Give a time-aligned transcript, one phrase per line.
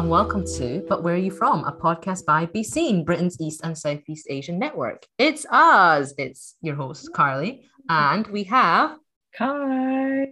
[0.00, 1.62] And welcome to But Where Are You From?
[1.64, 5.04] A podcast by Be Seen, Britain's East and Southeast Asian network.
[5.18, 6.14] It's us.
[6.16, 8.96] It's your host, Carly, and we have
[9.36, 10.28] Kai.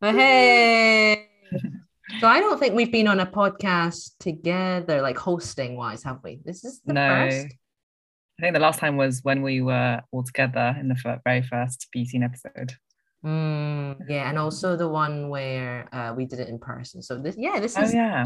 [0.00, 1.28] Hey.
[2.18, 6.40] so I don't think we've been on a podcast together, like hosting wise, have we?
[6.44, 7.08] This is the No.
[7.08, 7.54] first.
[8.40, 11.86] I think the last time was when we were all together in the very first
[11.92, 12.74] Be Seen episode.
[13.24, 17.00] Mm, yeah, and also the one where uh, we did it in person.
[17.02, 18.24] So this, yeah, this is Oh is yeah.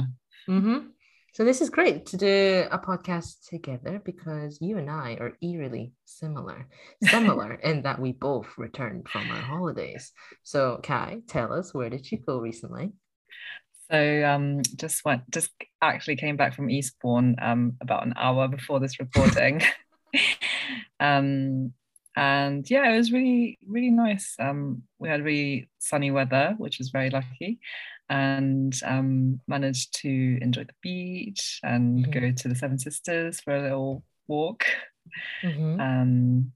[0.48, 0.88] Mm-hmm.
[1.36, 5.92] So this is great to do a podcast together because you and I are eerily
[6.06, 6.66] similar,
[7.02, 10.12] similar in that we both returned from our holidays.
[10.44, 12.92] So Kai, tell us where did you go recently?
[13.90, 15.50] So um just went just
[15.82, 19.60] actually came back from Eastbourne um about an hour before this recording.
[21.00, 21.74] um
[22.16, 24.36] and yeah, it was really, really nice.
[24.38, 27.60] Um we had really sunny weather, which was very lucky,
[28.08, 32.12] and um managed to enjoy the beach and Mhm.
[32.12, 34.64] go to the Seven Sisters for a little walk.
[35.42, 35.80] Mhm.
[35.80, 36.52] Um,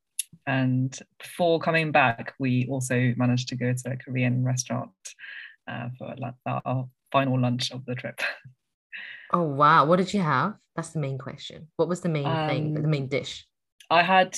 [0.46, 4.90] and before coming back, we also managed to go to a Korean restaurant
[5.68, 6.14] uh, for
[6.46, 8.20] our final lunch of the trip.
[9.32, 10.56] Oh wow, what did you have?
[10.76, 11.68] That's the main question.
[11.76, 13.46] What was the main thing, the Um, main dish?
[13.90, 14.36] I had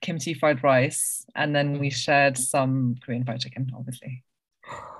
[0.00, 1.94] kimchi fried rice, and then we Mm.
[1.94, 4.24] shared some Korean fried chicken, obviously.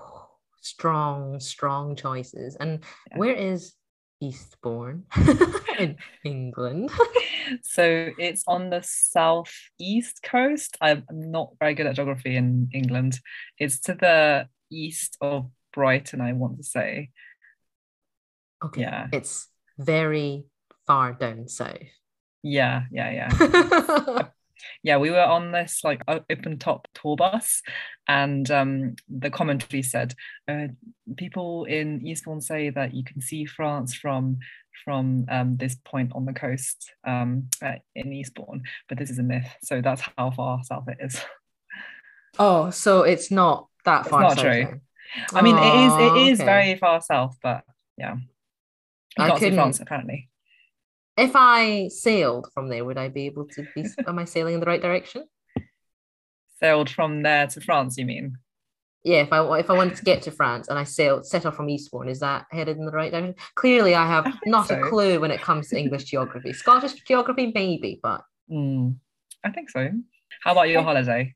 [0.65, 2.57] Strong, strong choices.
[2.57, 3.19] And Yeah.
[3.19, 3.75] where is
[4.21, 5.05] Eastbourne
[5.79, 6.91] in England?
[7.61, 10.79] So it's on the southeast coast.
[10.81, 13.21] I'm not very good at geography in England.
[13.59, 17.11] It's to the east of Brighton, I want to say.
[18.65, 19.09] Okay, Yeah.
[19.13, 19.49] it's
[19.79, 20.47] very
[20.87, 21.77] far down south.
[22.43, 24.29] Yeah, yeah, yeah.
[24.83, 27.63] yeah we were on this like open top tour bus
[28.09, 30.15] and um the commentary said
[30.49, 30.67] uh,
[31.17, 34.39] people in eastbourne say that you can see france from
[34.85, 39.23] from um this point on the coast um uh, in eastbourne but this is a
[39.23, 41.21] myth so that's how far south it is
[42.37, 44.65] Oh, so it's not that It's far not south true.
[44.65, 44.81] then?
[45.35, 46.45] i mean it is it is okay.
[46.47, 47.63] very far south but
[47.97, 50.29] yeah you I can't see france apparently
[51.17, 53.85] If I sailed from there, would I be able to be?
[54.07, 55.25] am I sailing in the right direction?
[56.61, 58.39] sailed from there to france you mean
[59.03, 61.57] Yeah, if I if I wanted to get to France and I sailed set off
[61.57, 63.35] from Eastbourne, is that headed in the right direction?
[63.55, 66.53] Clearly, I have I not a clue when it comes to English geography.
[66.53, 68.97] Scottish geography, maybe, but Mm,
[69.43, 69.91] i think so
[70.43, 71.35] how about your holiday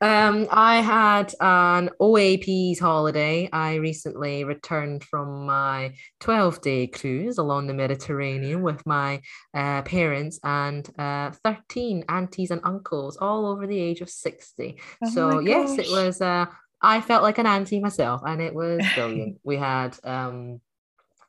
[0.00, 3.48] Um, I had an OAP's holiday.
[3.52, 9.20] I recently returned from my 12 day cruise along the Mediterranean with my
[9.54, 14.80] uh, parents and uh, 13 aunties and uncles, all over the age of 60.
[15.02, 16.46] Oh so, yes, it was, uh,
[16.80, 19.40] I felt like an auntie myself, and it was brilliant.
[19.42, 20.60] we had um,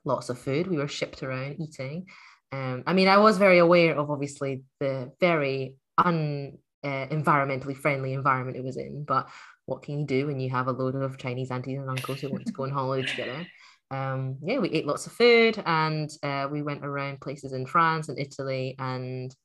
[0.05, 2.05] lots of food, we were shipped around eating.
[2.51, 8.13] Um, I mean, I was very aware of obviously the very un uh, environmentally friendly
[8.13, 9.27] environment it was in, but
[9.65, 12.29] what can you do when you have a load of Chinese aunties and uncles who
[12.29, 13.45] want to go on holiday together?
[13.91, 18.09] Um, yeah, we ate lots of food and uh, we went around places in France
[18.09, 19.35] and Italy, and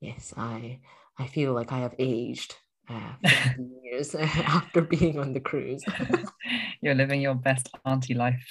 [0.00, 0.80] yes, I
[1.18, 2.54] I feel like I have aged
[2.88, 3.12] uh,
[3.82, 5.84] years after being on the cruise.
[6.82, 8.46] You're living your best auntie life.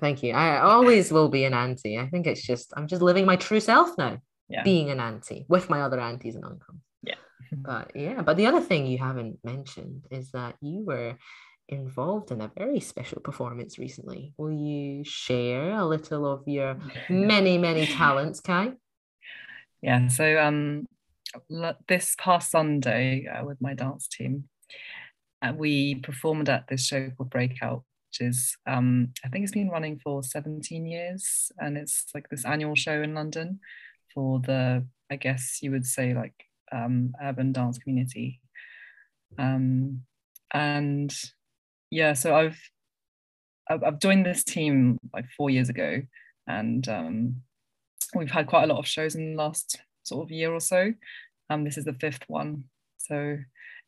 [0.00, 0.32] Thank you.
[0.34, 1.98] I always will be an auntie.
[1.98, 4.18] I think it's just I'm just living my true self now,
[4.48, 4.62] Yeah.
[4.62, 6.80] being an auntie with my other aunties and uncles.
[7.50, 7.58] Yeah.
[7.62, 11.16] But yeah, but the other thing you haven't mentioned is that you were
[11.68, 14.32] involved in a very special performance recently.
[14.36, 16.76] Will you share a little of your
[17.08, 18.72] many, many talents, Kai?
[19.82, 20.08] yeah.
[20.08, 20.86] So um,
[21.88, 24.44] this past Sunday uh, with my dance team,
[25.42, 29.70] uh, we performed at this show called Breakout, which is um, I think it's been
[29.70, 33.60] running for 17 years, and it's like this annual show in London
[34.14, 38.40] for the I guess you would say like um, urban dance community.
[39.38, 40.02] Um,
[40.52, 41.14] and
[41.90, 42.58] yeah, so I've
[43.68, 46.02] I've joined this team like four years ago,
[46.46, 47.36] and um,
[48.14, 50.92] we've had quite a lot of shows in the last sort of year or so.
[51.50, 52.64] Um, this is the fifth one,
[52.98, 53.38] so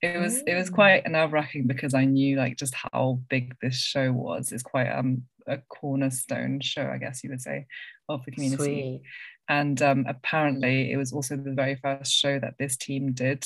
[0.00, 3.76] it was it was quite nerve wracking because I knew like just how big this
[3.76, 4.52] show was.
[4.52, 7.66] It's quite um a cornerstone show, I guess you would say,
[8.08, 8.62] of the community.
[8.64, 9.02] Sweet.
[9.48, 13.44] And um, apparently, it was also the very first show that this team did.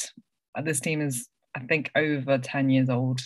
[0.56, 3.20] Uh, This team is, I think, over 10 years old.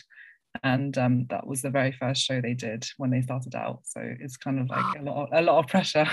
[0.63, 3.81] And um, that was the very first show they did when they started out.
[3.85, 6.07] So it's kind of like a lot of, a lot of pressure.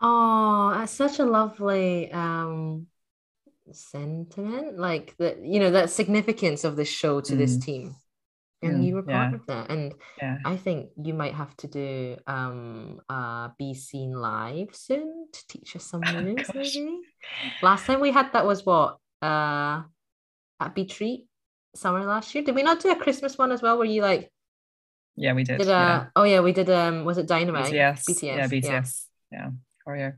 [0.00, 2.86] Oh, that's such a lovely um
[3.72, 4.78] sentiment.
[4.78, 7.64] Like that, you know, that significance of this show to this Mm.
[7.64, 7.96] team.
[8.64, 9.24] And Mm, you were yeah.
[9.24, 9.70] part of that.
[9.70, 10.38] And Yeah.
[10.44, 15.76] I think you might have to do um uh be seen live soon to teach
[15.76, 16.74] us some moves, Gosh.
[16.76, 17.00] maybe.
[17.62, 19.82] Last time we had that was what uh
[20.60, 21.26] at Treat
[21.74, 22.44] summer last year.
[22.44, 23.76] Did we not do a Christmas one as well?
[23.78, 24.30] Where you like
[25.16, 25.58] Yeah, we did.
[25.58, 26.04] did uh yeah.
[26.16, 27.72] oh yeah we did um was it Dynamite?
[27.72, 28.04] BTS.
[28.08, 28.22] BTS.
[28.22, 29.06] Yeah, BTS.
[29.32, 29.50] Yeah.
[29.86, 30.14] Choreo.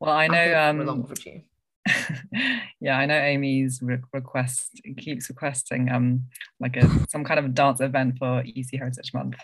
[0.00, 1.42] Well, I I know think um long overdue.
[2.80, 6.26] yeah, I know Amy's re- request keeps requesting um
[6.60, 9.36] like a some kind of dance event for ESEA Heritage Month.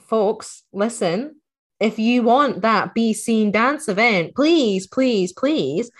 [0.00, 1.36] folks, listen,
[1.80, 5.90] if you want that Be Seen dance event, please, please, please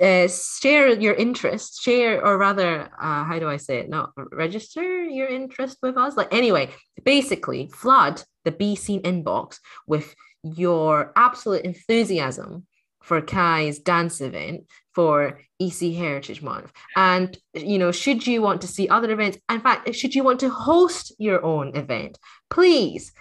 [0.00, 3.90] uh, share your interest, share, or rather, uh, how do I say it?
[3.90, 6.16] Not register your interest with us.
[6.16, 6.70] Like, anyway,
[7.04, 12.66] basically, flood the Be Seen inbox with your absolute enthusiasm
[13.02, 16.72] for Kai's dance event for ESEA Heritage Month.
[16.96, 20.40] And, you know, should you want to see other events, in fact, should you want
[20.40, 22.18] to host your own event,
[22.50, 23.12] please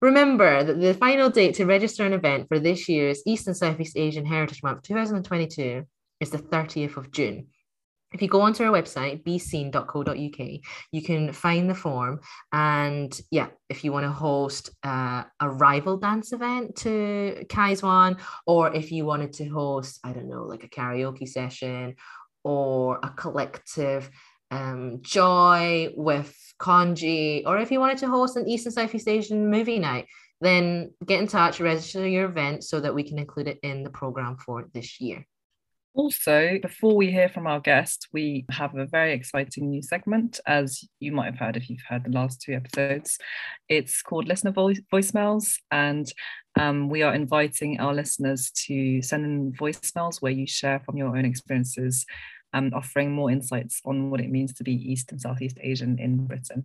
[0.00, 3.96] remember that the final date to register an event for this year's East and Southeast
[3.96, 5.84] Asian Heritage Month 2022
[6.20, 7.48] is the 30th of June.
[8.14, 10.60] If you go onto our website, beseen.co.uk,
[10.92, 12.20] you can find the form.
[12.52, 18.18] And yeah, if you want to host uh, a rival dance event to Kai's one,
[18.46, 21.96] or if you wanted to host, I don't know, like a karaoke session
[22.44, 24.08] or a collective
[24.52, 29.50] um, joy with congee, or if you wanted to host an East and Southeast Asian
[29.50, 30.06] movie night,
[30.40, 33.90] then get in touch, register your event so that we can include it in the
[33.90, 35.26] program for this year.
[35.94, 40.82] Also, before we hear from our guest, we have a very exciting new segment, as
[40.98, 43.16] you might have heard if you've heard the last two episodes.
[43.68, 46.12] It's called Listener Voice- Voicemails, and
[46.58, 51.16] um, we are inviting our listeners to send in voicemails where you share from your
[51.16, 52.04] own experiences,
[52.52, 56.26] um, offering more insights on what it means to be East and Southeast Asian in
[56.26, 56.64] Britain.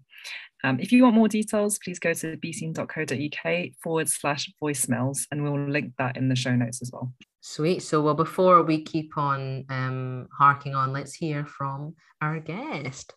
[0.64, 5.70] Um, if you want more details, please go to bscene.co.uk forward slash voicemails, and we'll
[5.70, 7.14] link that in the show notes as well.
[7.42, 7.82] Sweet.
[7.82, 13.14] So, well, before we keep on um, harking on, let's hear from our guest.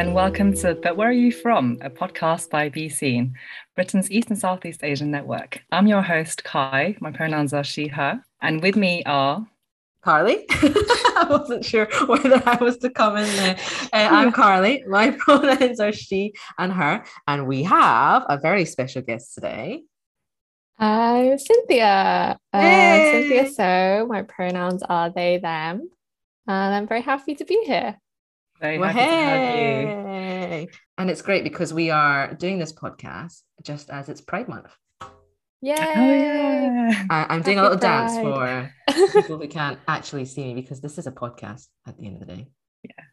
[0.00, 1.76] And welcome to But Where Are You From?
[1.82, 3.34] a podcast by Be Seen,
[3.76, 5.60] Britain's East and Southeast Asian network.
[5.72, 6.96] I'm your host, Kai.
[7.02, 8.22] My pronouns are she, her.
[8.40, 9.46] And with me are
[10.02, 10.46] Carly.
[10.50, 13.58] I wasn't sure whether I was to come in there.
[13.92, 14.82] Uh, I'm Carly.
[14.88, 17.04] My pronouns are she and her.
[17.28, 19.82] And we have a very special guest today.
[20.78, 22.38] I'm Cynthia.
[22.54, 24.06] Uh, Cynthia So.
[24.08, 25.90] My pronouns are they, them.
[26.46, 27.98] And I'm very happy to be here.
[28.60, 29.86] Very Well, happy to have you.
[29.86, 30.68] hey.
[30.98, 34.68] And it's great because we are doing this podcast just as it's Pride Month.
[35.62, 35.74] Yay!
[35.78, 37.04] Oh, yeah.
[37.10, 38.72] I, I'm doing a Happy little dance for
[39.22, 42.26] people who can't actually see me because this is a podcast at the end of
[42.26, 42.48] the day.
[42.84, 43.04] Yeah.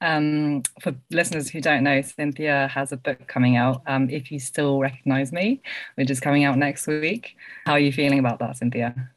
[0.00, 4.38] Um, for listeners who don't know, Cynthia has a book coming out, um, If You
[4.40, 5.62] Still Recognize Me,
[5.94, 7.36] which is coming out next week.
[7.66, 9.10] How are you feeling about that, Cynthia?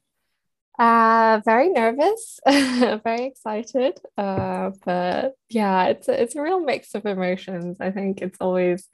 [0.80, 4.00] Uh, very nervous, very excited.
[4.18, 7.78] Uh, but yeah, it's a, it's a real mix of emotions.
[7.82, 8.88] I think it's always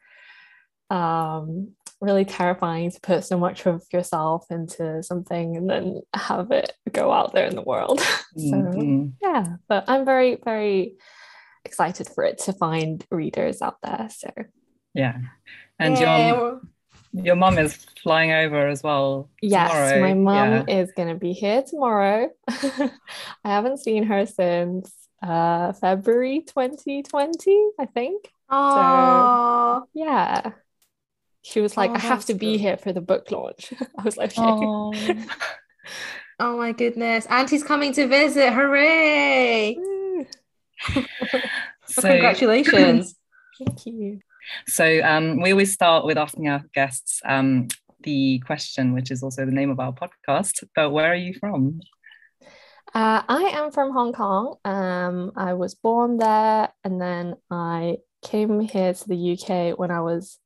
[0.89, 1.69] um
[2.01, 7.11] really terrifying to put so much of yourself into something and then have it go
[7.11, 7.99] out there in the world.
[8.37, 9.13] so Mhm.
[9.21, 10.95] yeah, but I'm very, very
[11.63, 14.07] excited for it to find readers out there.
[14.11, 14.29] So
[14.93, 15.17] Yeah.
[15.79, 16.59] And Yay, your we're-
[17.23, 19.29] your mum is flying over as well.
[19.41, 20.01] yes, tomorrow.
[20.01, 20.81] my mum Yeah.
[20.81, 22.29] is gonna be here tomorrow.
[22.47, 22.89] I
[23.43, 24.91] haven't seen her since
[25.23, 28.29] uh February 2020, I think.
[28.49, 29.81] Aw.
[29.93, 30.51] Yeah.
[31.41, 32.59] She was like, Oh, I have to be good.
[32.61, 33.73] here for the book launch.
[33.97, 34.41] I was like, okay.
[34.41, 34.93] Oh.
[36.37, 37.25] Oh my goodness.
[37.27, 38.51] Auntie's coming to visit.
[38.51, 39.77] Hooray.
[39.77, 40.25] Well,
[41.85, 43.15] So- congratulations.
[43.57, 44.19] Thank you.
[44.67, 47.67] So um, we always start with asking our guests um,
[48.01, 50.63] the question, which is also the name of our podcast.
[50.75, 51.81] But where are you from?
[52.93, 54.55] Uh, I am from Hong Kong.
[54.63, 60.01] Um, I was born there and then I came here to the UK when I
[60.01, 60.39] was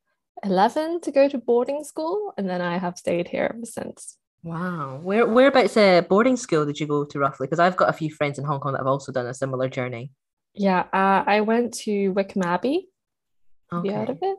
[0.44, 4.18] 11 to go to boarding school, and then I have stayed here ever since.
[4.44, 5.00] Wow.
[5.04, 7.48] Where whereabouts uh, boarding school did you go to roughly?
[7.48, 9.68] Because I've got a few friends in Hong Kong that have also done a similar
[9.68, 10.12] journey.
[10.54, 12.88] Yeah, uh, I went to Wycombe Abbey.
[13.72, 14.38] Have you heard of it?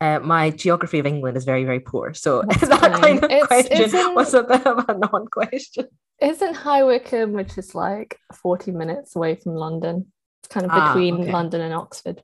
[0.00, 2.12] Uh, my geography of England is very, very poor.
[2.14, 3.00] So That's that fine.
[3.00, 5.86] kind of It's- question was a bit of a non-question.
[6.18, 10.12] It's in High Wycombe, which is like 40 minutes away from London.
[10.42, 11.32] It's kind of Ah, between okay.
[11.32, 12.22] London and Oxford.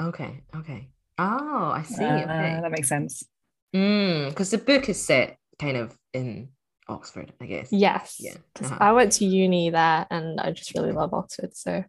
[0.00, 0.88] Okay, okay.
[1.18, 2.04] Oh, I see.
[2.04, 2.58] Uh, okay.
[2.62, 3.22] That makes sense.
[3.72, 6.48] Because the book is set kind of in
[6.88, 7.68] Oxford, I guess.
[7.72, 8.16] Yes.
[8.20, 8.78] Yeah, 'cause uh-huh.
[8.80, 11.54] I went to uni there and I just really love Oxford.
[11.56, 11.84] So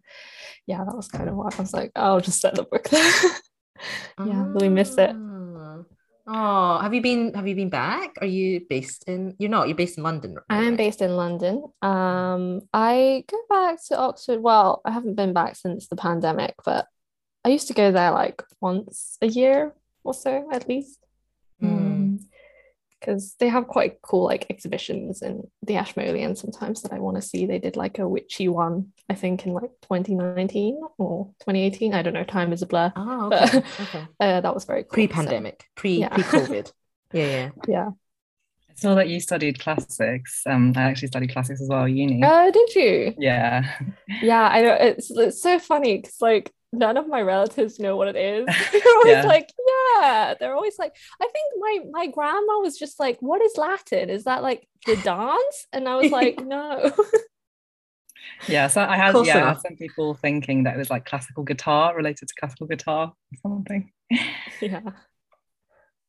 [0.66, 2.90] yeah, that was kind of why I was like, oh, I'll just set the book
[2.90, 3.12] there.
[4.26, 5.12] yeah, really miss it.
[5.14, 5.80] Ah.
[6.30, 8.18] Oh, have you been have you been back?
[8.20, 10.36] Are you based in you're not, you're based in London.
[10.36, 11.64] right, I am based in London.
[11.82, 14.42] Um, I go back to Oxford.
[14.42, 16.86] Well, I haven't been back since the pandemic, but
[17.46, 21.00] I used to go there like once a year or so at least.
[21.64, 22.20] Mm.
[23.08, 27.22] Because they have quite cool like exhibitions in the Ashmolean sometimes that I want to
[27.22, 27.46] see.
[27.46, 31.94] They did like a witchy one, I think, in like 2019 or 2018.
[31.94, 32.26] I don't know.
[32.26, 32.92] Time is a blur.
[32.98, 33.58] Oh, But- okay.
[33.82, 34.08] okay.
[34.20, 34.92] Uh, that was very cool.
[34.92, 36.10] Pre-pandemic, pre yeah.
[36.10, 36.72] pre-COVID.
[37.14, 37.50] yeah, yeah.
[37.68, 37.90] yeah.
[38.70, 40.44] I saw that you studied classics.
[40.46, 42.22] Um, I actually studied classics as well, at uni.
[42.22, 43.14] Uh, did you?
[43.18, 43.74] yeah.
[44.22, 44.74] Yeah, I know.
[44.74, 48.46] It's it's so funny because like none of my relatives know what it is.
[48.72, 49.24] They're always Yeah.
[49.24, 49.77] like, yeah.
[50.40, 54.10] They're always like, I think my my grandma was just like, what is Latin?
[54.10, 55.68] Is that like the dance?
[55.72, 56.92] And I was like, no.
[58.48, 58.68] Yeah.
[58.68, 59.62] So I had yeah, I had enough.
[59.62, 63.92] some people thinking that it was like classical guitar related to classical guitar or something.
[64.62, 64.82] yeah.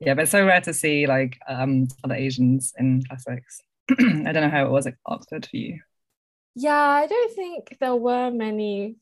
[0.01, 3.61] Yeah, but it's so rare to see like um other Asians in classics.
[3.91, 5.81] I don't know how it was at Oxford for you.
[6.55, 8.97] Yeah, I don't think there were many.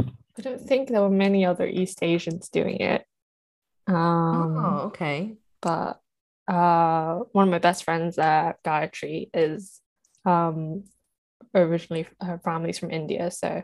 [0.00, 3.04] I don't think there were many other East Asians doing it.
[3.86, 5.36] Um, oh, okay.
[5.60, 6.00] but
[6.48, 9.80] uh, one of my best friends, uh, Gayatri, is
[10.24, 10.84] um
[11.54, 13.62] originally her family's from India, so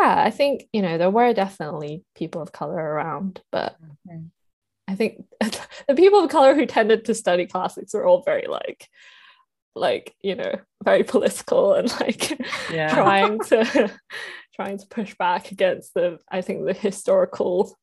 [0.00, 3.76] yeah, I think you know there were definitely people of color around, but
[4.08, 4.30] Mhm.
[4.88, 8.88] I think the people of color who tended to study classics were all very like,
[9.74, 10.52] like you know,
[10.84, 12.38] very political and like
[12.70, 12.94] Yeah.
[12.94, 13.90] trying to
[14.54, 17.74] trying to push back against the I think the historical,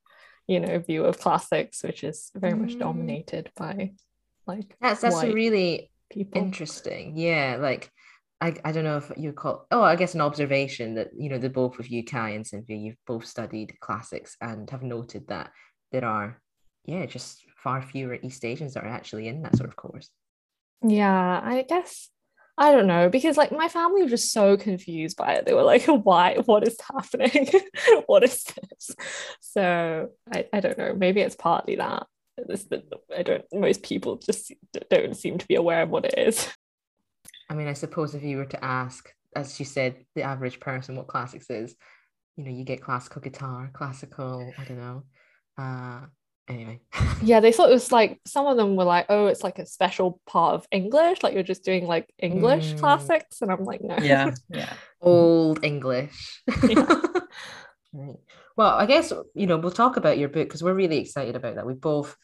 [0.51, 2.79] you know, view of classics, which is very much Mm.
[2.85, 3.75] dominated by
[4.51, 6.41] like That's that's really people.
[6.45, 7.03] interesting.
[7.15, 7.83] Yeah, like
[8.45, 11.37] I, I don't know if you call oh I guess an observation that you know
[11.45, 15.47] the both of you Kai and Cynthia you've both studied classics and have noted that
[15.91, 16.27] there are
[16.93, 17.31] yeah just
[17.63, 20.09] far fewer East Asians that are actually in that sort of course.
[20.83, 22.09] Yeah, I guess
[22.57, 25.45] I don't know because like my family were just so confused by it.
[25.45, 26.37] They were like, "Why?
[26.45, 27.49] What is happening?
[28.05, 28.91] what is this?"
[29.39, 30.93] So I, I don't know.
[30.93, 32.07] Maybe it's partly that.
[33.15, 33.45] I don't.
[33.53, 34.51] Most people just
[34.89, 36.47] don't seem to be aware of what it is.
[37.51, 40.95] I mean I suppose if you were to ask as you said the average person
[40.95, 41.75] what classics is
[42.37, 45.03] you know you get classical guitar classical I don't know
[45.57, 46.01] uh
[46.47, 46.79] anyway
[47.23, 49.65] Yeah, they thought it was like some of them were like, "Oh, it's like a
[49.65, 52.79] special part of English, like you're just doing like English Mm.
[52.79, 54.31] classics," and I'm like, "No." Yeah.
[54.49, 54.73] Yeah.
[55.01, 56.43] old English.
[56.67, 56.85] Yeah.
[57.93, 58.17] right.
[58.57, 61.55] Well, I guess you know we'll talk about your book because we're really excited about
[61.55, 61.65] that.
[61.65, 62.17] We both,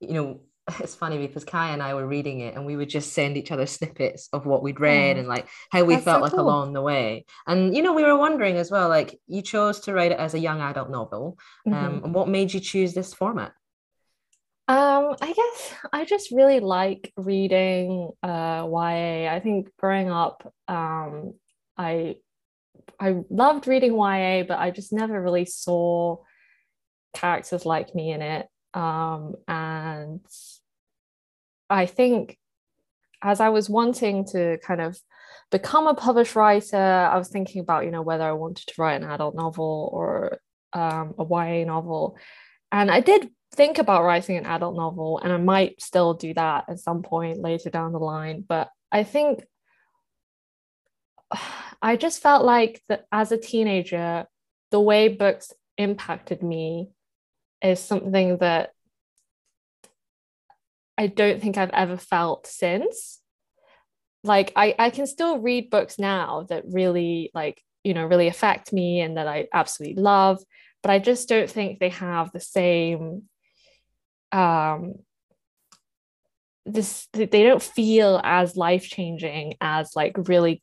[0.00, 0.40] you know,
[0.80, 3.50] it's funny because Kai and I were reading it and we would just send each
[3.50, 6.32] other snippets of what we'd read Oh, and like how we that's felt so like
[6.32, 6.40] cool.
[6.40, 7.24] along the way.
[7.46, 10.34] And you know, we were wondering as well, like you chose to write it as
[10.34, 11.38] a young adult novel.
[11.66, 11.74] Mhm.
[11.74, 13.52] Um, and what made you choose this format?
[14.66, 19.30] Um, I guess I just really like reading uh YA.
[19.30, 21.34] I think growing up, um,
[21.76, 22.16] I
[22.98, 26.18] I loved reading YA, but I just never really saw
[27.12, 28.46] characters like me in it.
[28.72, 30.24] Um, and
[31.68, 32.38] I think
[33.22, 34.98] as I was wanting to kind of
[35.50, 39.00] become a published writer, I was thinking about, you know, whether I wanted to write
[39.00, 40.38] an adult novel or
[40.72, 42.16] um, a YA novel.
[42.72, 46.64] And I did think about writing an adult novel, and I might still do that
[46.68, 48.44] at some point later down the line.
[48.46, 49.44] But I think
[51.82, 54.26] I just felt like that as a teenager,
[54.70, 56.90] the way books impacted me
[57.62, 58.70] is something that
[60.96, 63.20] I don't think I've ever felt since.
[64.22, 68.72] Like I, I can still read books now that really like, you know, really affect
[68.72, 70.42] me and that I absolutely love,
[70.82, 73.24] but I just don't think they have the same
[74.34, 74.94] um
[76.66, 80.62] this they don't feel as life-changing as like really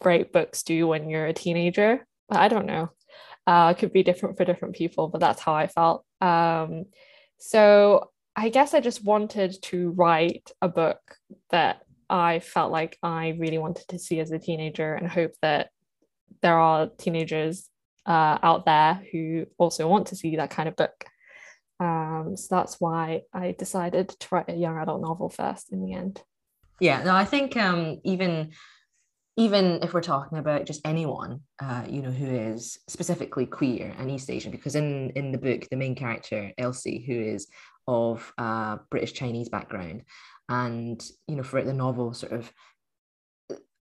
[0.00, 2.06] great books do when you're a teenager.
[2.28, 2.90] But I don't know.
[3.46, 6.04] Uh, it could be different for different people, but that's how I felt.
[6.20, 6.84] Um,
[7.38, 11.00] so I guess I just wanted to write a book
[11.50, 15.70] that I felt like I really wanted to see as a teenager and hope that
[16.42, 17.70] there are teenagers
[18.06, 21.06] uh, out there who also want to see that kind of book.
[21.80, 25.94] Um, so that's why I decided to write a young adult novel first in the
[25.94, 26.22] end.
[26.80, 28.52] Yeah, no, I think um even
[29.36, 34.10] even if we're talking about just anyone, uh, you know, who is specifically queer and
[34.10, 37.46] East Asian, because in in the book, the main character Elsie, who is
[37.86, 40.02] of uh, British Chinese background,
[40.48, 42.52] and you know, for the novel, sort of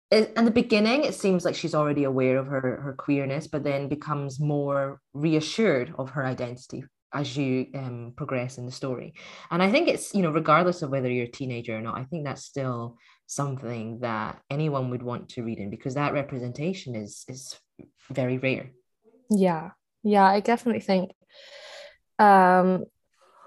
[0.09, 3.89] in the beginning it seems like she's already aware of her her queerness but then
[3.89, 6.81] becomes more reassured of her identity
[7.13, 9.13] as you um, progress in the story.
[9.51, 12.03] And i think it's you know regardless of whether you're a teenager or not i
[12.03, 17.25] think that's still something that anyone would want to read in because that representation is
[17.27, 17.59] is
[18.09, 18.71] very rare.
[19.29, 19.71] Yeah.
[20.03, 21.11] Yeah i definitely think
[22.19, 22.85] um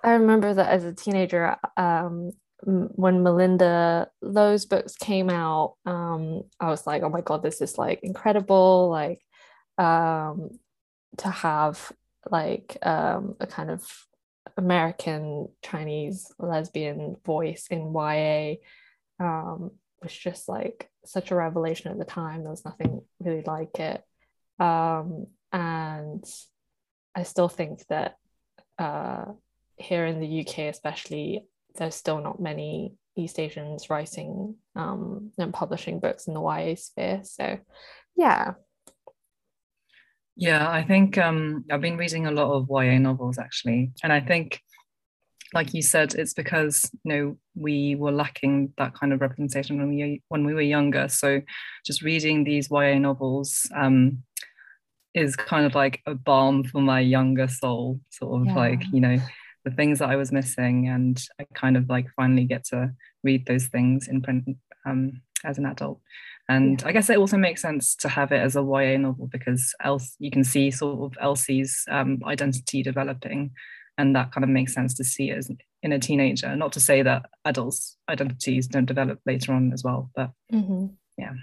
[0.04, 2.30] i remember that as a teenager um
[2.62, 7.78] when Malinda Lo's books came out, um, I was like, oh my god, this is
[7.78, 9.20] like incredible, like
[9.78, 10.58] um,
[11.18, 11.90] to have
[12.30, 13.86] like um, a kind of
[14.56, 18.54] American Chinese lesbian voice in YA
[19.18, 19.70] um,
[20.02, 22.42] was just like such a revelation at the time.
[22.42, 24.02] There was nothing really like it,
[24.58, 26.24] um, and
[27.14, 28.16] I still think that
[28.78, 29.26] uh,
[29.76, 31.46] here in the UK, especially
[31.76, 37.20] there's still not many East Asians writing um, and publishing books in the YA sphere.
[37.24, 37.58] So,
[38.16, 38.54] yeah.
[40.40, 44.20] Yeah, I think um, I've been reading a lot of YA novels actually, and I
[44.20, 44.62] think,
[45.52, 49.90] like you said, it's because you know we were lacking that kind of representation when
[49.90, 51.08] we when we were younger.
[51.08, 51.42] So,
[51.84, 54.22] just reading these YA novels um,
[55.12, 58.54] is kind of like a balm for my younger soul, sort of yeah.
[58.54, 59.18] like you know
[59.66, 63.44] the things that I was missing, and I kind of like finally get to read
[63.44, 64.56] those things in print
[64.86, 66.00] um, as an adult.
[66.50, 66.88] And yeah.
[66.88, 70.16] I guess it also makes sense to have it as a YA novel because else
[70.18, 73.52] you can see sort of Elsie's um, identity developing,
[73.96, 75.50] and that kind of makes sense to see it as
[75.84, 76.56] in a teenager.
[76.56, 80.86] Not to say that adults' identities don't develop later on as well, but mm-hmm.
[81.16, 81.34] yeah.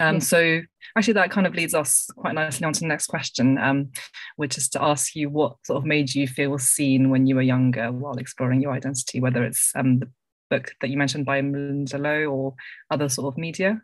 [0.00, 0.18] Um, yeah.
[0.18, 0.62] So
[0.98, 3.90] actually, that kind of leads us quite nicely on to the next question, um,
[4.34, 7.42] which is to ask you what sort of made you feel seen when you were
[7.42, 10.10] younger while exploring your identity, whether it's um, the
[10.52, 12.54] book that you mentioned by Malinda Lo or
[12.90, 13.80] other sort of media.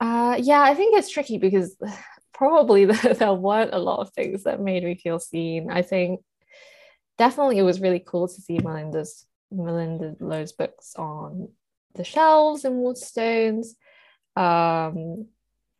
[0.00, 1.76] Uh, yeah, I think it's tricky because
[2.32, 2.84] probably
[3.20, 5.70] there weren't a lot of things that made me feel seen.
[5.70, 6.20] I think
[7.16, 11.48] definitely it was really cool to see Malinda's Malinda Lo's books on
[11.94, 13.68] the shelves in Waterstones.
[14.36, 15.26] Um,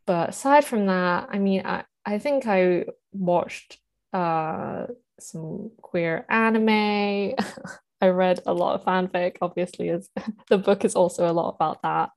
[0.04, 3.78] but aside from that, I mean, I, I think I watched
[4.12, 4.86] uh,
[5.20, 7.34] some queer anime.
[8.00, 10.08] I read a lot of fanfic, obviously, as
[10.48, 12.10] the book is also a lot about that.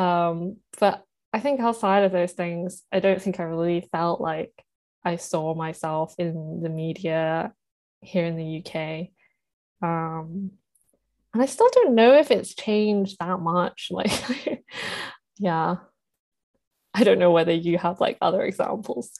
[0.00, 4.52] Um, but I think outside of those things, I don't think I really felt like
[5.04, 7.52] I saw myself in the media
[8.00, 9.08] here in the UK.
[9.82, 10.52] Um,
[11.32, 13.90] and I still don't know if it's changed that much.
[13.92, 14.64] Like,
[15.40, 15.76] yeah
[16.94, 19.10] i don't know whether you have like other examples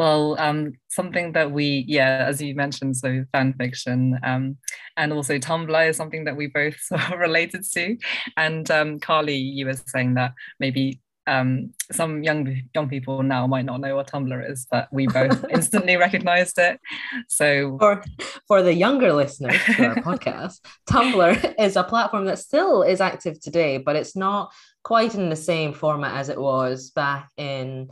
[0.00, 4.56] well um, something that we yeah as you mentioned so fan fiction um,
[4.96, 7.96] and also tumblr is something that we both sort of related to
[8.38, 13.66] and um, carly you were saying that maybe um, some young young people now might
[13.66, 16.80] not know what Tumblr is, but we both instantly recognized it.
[17.28, 18.02] So for
[18.48, 20.58] for the younger listeners to our podcast,
[20.90, 24.50] Tumblr is a platform that still is active today, but it's not
[24.82, 27.90] quite in the same format as it was back in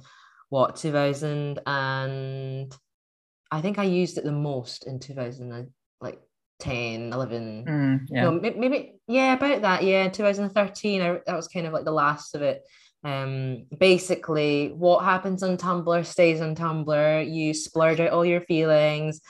[0.50, 2.74] what 2000 and
[3.50, 6.20] I think I used it the most in 2000 like
[6.60, 8.22] 10 11 mm, yeah.
[8.24, 12.34] no maybe yeah about that yeah 2013 I, that was kind of like the last
[12.34, 12.62] of it.
[13.04, 17.32] Um basically what happens on tumblr stays on tumblr.
[17.32, 19.20] You splurge out all your feelings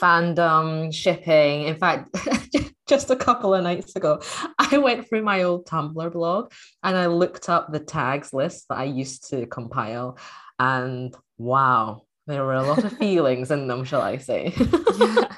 [0.00, 1.64] fandom shipping.
[1.64, 2.10] In fact
[2.88, 4.20] just a couple of nights ago
[4.58, 6.50] i went through my old tumblr blog
[6.82, 10.18] and i looked up the tags list that i used to compile
[10.58, 14.52] and wow there were a lot of feelings in them shall i say
[14.98, 15.32] yeah,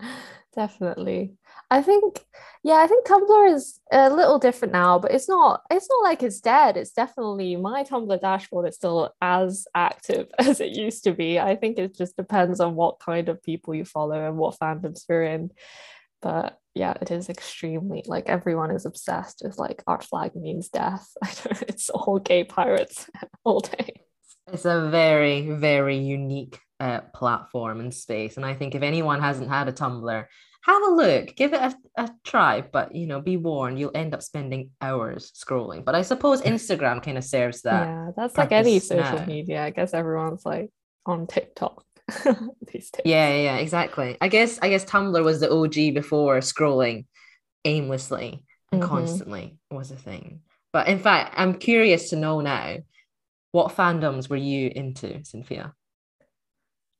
[0.54, 1.36] definitely
[1.70, 2.24] I think,
[2.62, 5.62] yeah, I think Tumblr is a little different now, but it's not.
[5.70, 6.76] It's not like it's dead.
[6.76, 11.40] It's definitely my Tumblr dashboard is still as active as it used to be.
[11.40, 15.04] I think it just depends on what kind of people you follow and what fandoms
[15.08, 15.50] you're in.
[16.22, 21.08] But yeah, it is extremely like everyone is obsessed with like Our Flag Means Death.
[21.62, 23.10] it's all gay pirates
[23.44, 24.05] all day.
[24.52, 28.36] It's a very, very unique uh, platform and space.
[28.36, 30.24] And I think if anyone hasn't had a Tumblr,
[30.62, 34.14] have a look, give it a, a try, but you know, be warned, you'll end
[34.14, 35.84] up spending hours scrolling.
[35.84, 37.86] But I suppose Instagram kind of serves that.
[37.86, 39.26] Yeah, that's like any social now.
[39.26, 39.62] media.
[39.62, 40.70] I guess everyone's like
[41.06, 41.84] on TikTok
[42.72, 43.02] these days.
[43.04, 44.16] Yeah, yeah, exactly.
[44.20, 47.06] I guess I guess Tumblr was the OG before scrolling
[47.64, 48.90] aimlessly and mm-hmm.
[48.90, 50.40] constantly was a thing.
[50.72, 52.78] But in fact, I'm curious to know now
[53.56, 55.72] what fandoms were you into, Cynthia?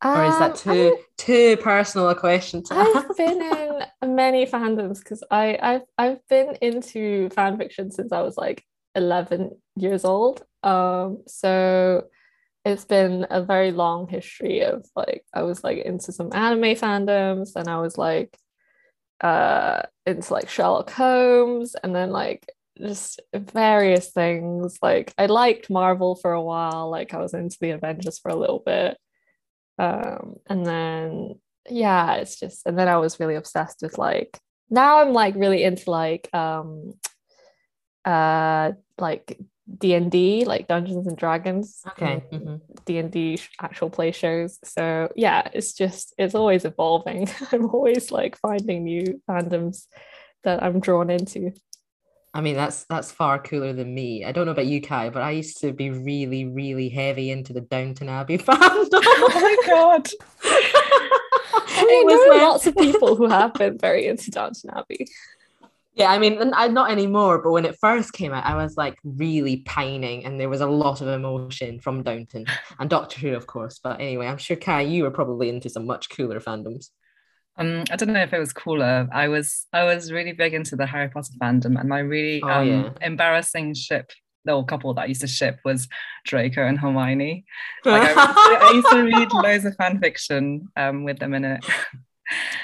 [0.02, 2.74] Or is that Um, too too personal a question to?
[2.74, 3.42] I've been
[4.02, 8.64] in many fandoms because I I've I've been into fan fiction since I was like
[8.94, 10.44] 11 years old.
[10.62, 12.04] Um, so
[12.64, 17.54] it's been a very long history of like I was like into some anime fandoms
[17.54, 18.34] and I was like
[19.20, 22.46] uh into like Sherlock Holmes and then like
[22.78, 24.78] just various things.
[24.82, 28.36] Like I liked Marvel for a while, like I was into the Avengers for a
[28.36, 28.96] little bit.
[29.78, 31.34] Um, and then
[31.68, 34.38] yeah, it's just and then I was really obsessed with like
[34.70, 36.94] now I'm like really into like um
[38.04, 39.38] uh like
[39.78, 41.82] D&D, like Dungeons and Dragons.
[41.88, 42.22] Okay.
[42.32, 42.60] mhm.
[42.84, 44.58] D&D actual play shows.
[44.62, 47.28] So yeah, it's just it's always evolving.
[47.52, 49.86] I'm always like finding new fandoms
[50.44, 51.52] that I'm drawn into.
[52.36, 54.22] I mean, that's that's far cooler than me.
[54.22, 57.54] I don't know about you, Kai, but I used to be really, really heavy into
[57.54, 58.90] the Downton Abbey fandom.
[59.18, 60.08] Oh my god.
[60.44, 64.70] I mean, It was there are lots of people who have been very into Downton
[64.76, 65.06] Abbey.
[65.94, 68.98] Yeah, I mean, I, not anymore, but when it first came out, I was like
[69.02, 72.44] really pining, and there was a lot of emotion from Downton
[72.78, 73.80] and Doctor Who, of course.
[73.82, 76.90] But anyway, I'm sure Kai, you were probably into some much cooler fandoms.
[77.58, 79.08] Um, I don't know if it was cooler.
[79.12, 82.48] I was I was really big into the Harry Potter fandom, and my really Oh,
[82.48, 82.90] um, yeah.
[83.00, 84.10] embarrassing ship,
[84.44, 85.88] the couple that I used to ship was
[86.26, 87.44] Draco and Hermione.
[87.84, 91.64] Like I, I used to read loads of fan fiction um, with them in it.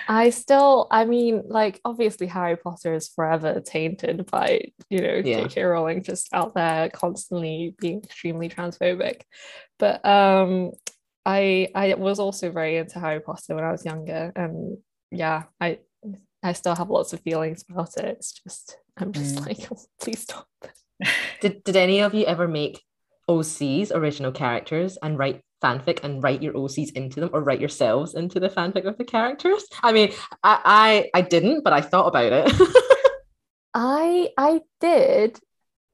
[0.09, 5.42] I still, I mean, like obviously Harry Potter is forever tainted by, you know, Yeah.
[5.44, 5.62] J.K.
[5.62, 9.20] Rowling just out there constantly being extremely transphobic.
[9.78, 10.72] But um
[11.24, 14.32] I I was also very into Harry Potter when I was younger.
[14.35, 14.78] And
[15.11, 15.78] yeah, I
[16.42, 18.04] I still have lots of feelings about it.
[18.04, 19.46] It's just I'm just Mm.
[19.46, 19.68] like,
[20.00, 20.48] please stop.
[21.40, 22.82] Did Did any of you ever make
[23.28, 28.14] OCs, original characters, and write fanfic and write your OCs into them, or write yourselves
[28.14, 29.64] into the fanfic of the characters?
[29.82, 32.52] I mean, I I, I didn't, but I thought about it.
[33.74, 35.38] I I did.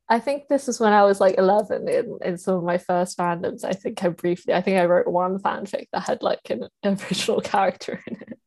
[0.09, 3.19] I think this was when I was like 11 in, in some of my first
[3.19, 3.63] fandoms.
[3.63, 7.41] I think I briefly, I think I wrote one fanfic that had like an original
[7.41, 8.39] character in it.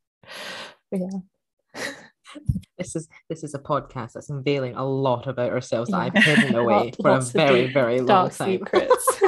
[0.91, 1.83] Yeah.
[2.77, 6.55] this is this is a podcast that's unveiling a lot about ourselves that I've hidden
[6.55, 8.59] away for a very very long time.
[8.59, 9.21] secrets.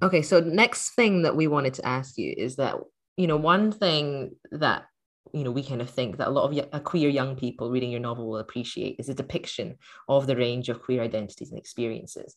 [0.00, 2.76] Okay, so next thing that we wanted to ask you is that
[3.16, 4.84] you know one thing that
[5.32, 7.70] you know we kind of think that a lot of y- uh, queer young people
[7.70, 9.76] reading your novel will appreciate is a depiction
[10.08, 12.36] of the range of queer identities and experiences.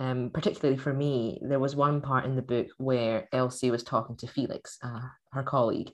[0.00, 4.16] Um, particularly for me, there was one part in the book where Elsie was talking
[4.16, 5.00] to Felix, uh,
[5.32, 5.90] her colleague,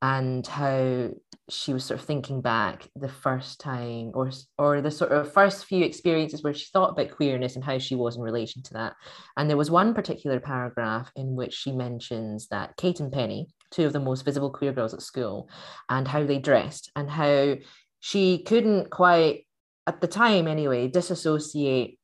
[0.00, 1.10] and how
[1.50, 5.64] she was sort of thinking back the first time or or the sort of first
[5.64, 8.94] few experiences where she thought about queerness and how she was in relation to that.
[9.36, 13.86] And there was one particular paragraph in which she mentions that Kate and Penny, two
[13.86, 15.48] of the most visible queer girls at school,
[15.88, 17.56] and how they dressed and how
[18.00, 19.46] she couldn't quite,
[19.86, 21.98] at the time anyway, disassociate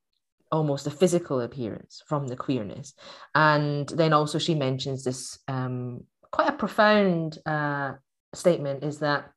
[0.51, 2.95] almost the physical appearance from the queerness.
[3.35, 7.95] And then also she mentions this um, quite a profound uh,
[8.35, 9.31] statement is that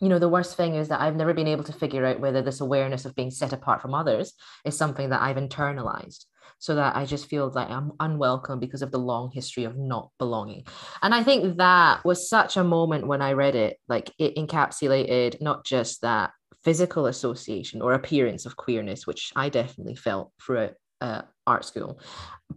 [0.00, 2.40] you know the worst thing is that i've never been able to figure out whether
[2.40, 4.32] this awareness of being set apart from others
[4.64, 6.24] is something that i've internalized
[6.60, 10.10] so that i just feel like i'm unwelcome because of the long history of not
[10.18, 10.64] belonging
[11.02, 15.40] and i think that was such a moment when i read it like it encapsulated
[15.40, 16.30] not just that
[16.62, 21.98] physical association or appearance of queerness which i definitely felt throughout uh, art school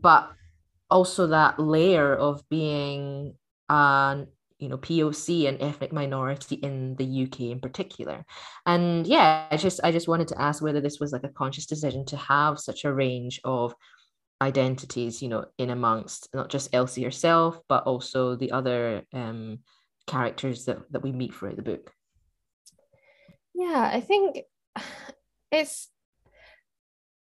[0.01, 0.31] but
[0.89, 3.33] also that layer of being
[3.69, 4.27] an
[4.63, 8.25] you know POC and ethnic minority in the UK in particular.
[8.65, 11.65] And yeah, I just I just wanted to ask whether this was like a conscious
[11.65, 13.75] decision to have such a range of
[14.43, 19.59] identities, you know, in amongst not just Elsie herself, but also the other um
[20.05, 21.91] characters that, that we meet throughout the book.
[23.53, 24.39] yeah, I think
[25.51, 25.89] it's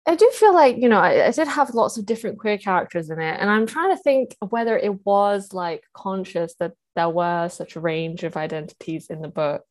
[0.06, 3.10] I do feel like, you know, I, I did have lots of different queer characters
[3.10, 3.40] in it.
[3.40, 7.80] And I'm trying to think whether it was like conscious that there were such a
[7.80, 9.64] range of identities in the book.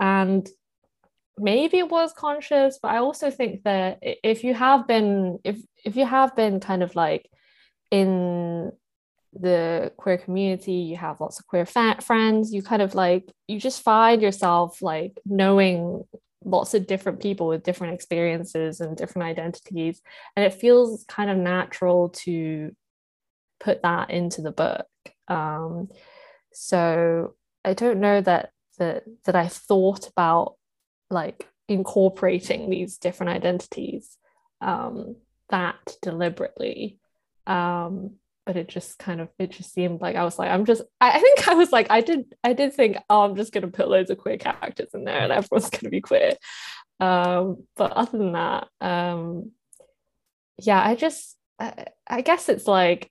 [0.00, 0.48] And
[1.40, 5.96] maybe it was conscious, but I also think that if you have been, if if
[5.96, 7.28] you have been kind of like
[7.90, 8.72] in
[9.32, 13.60] the queer community, you have lots of queer fa- friends, you kind of like, you
[13.60, 16.04] just find yourself like knowing
[16.44, 20.00] lots of different people with different experiences and different identities
[20.36, 22.70] and it feels kind of natural to
[23.60, 24.86] put that into the book.
[25.26, 25.88] Um
[26.52, 30.54] so i don't know that that that i thought about
[31.10, 34.16] like incorporating these different identities
[34.60, 35.16] um,
[35.50, 36.98] that deliberately.
[37.46, 38.16] Um,
[38.48, 41.10] but it just kind of it just seemed like I was like I'm just I,
[41.10, 43.90] I think I was like I did I did think oh I'm just gonna put
[43.90, 46.32] loads of queer characters in there and everyone's gonna be queer.
[46.98, 49.52] Um, but other than that, um,
[50.58, 53.10] yeah, I just I, I guess it's like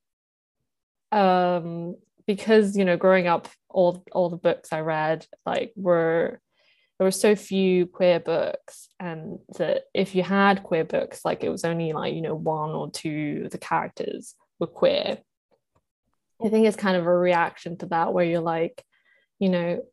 [1.11, 6.41] um because you know growing up all all the books I read like were
[6.97, 11.49] there were so few queer books and that if you had queer books like it
[11.49, 15.19] was only like you know one or two of the characters were queer.
[16.43, 18.83] I think it's kind of a reaction to that where you're like
[19.39, 19.83] you know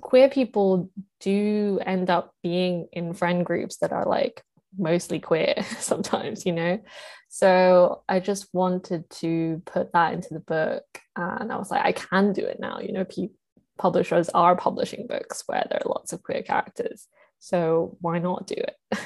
[0.00, 4.42] queer people do end up being in friend groups that are like
[4.76, 6.80] mostly queer sometimes you know?
[7.28, 10.84] So i just wanted to put that into the book
[11.16, 13.34] and i was like i can do it now you know people
[13.78, 17.08] publishers are publishing books where there are lots of queer characters.
[17.38, 18.76] So why not do it?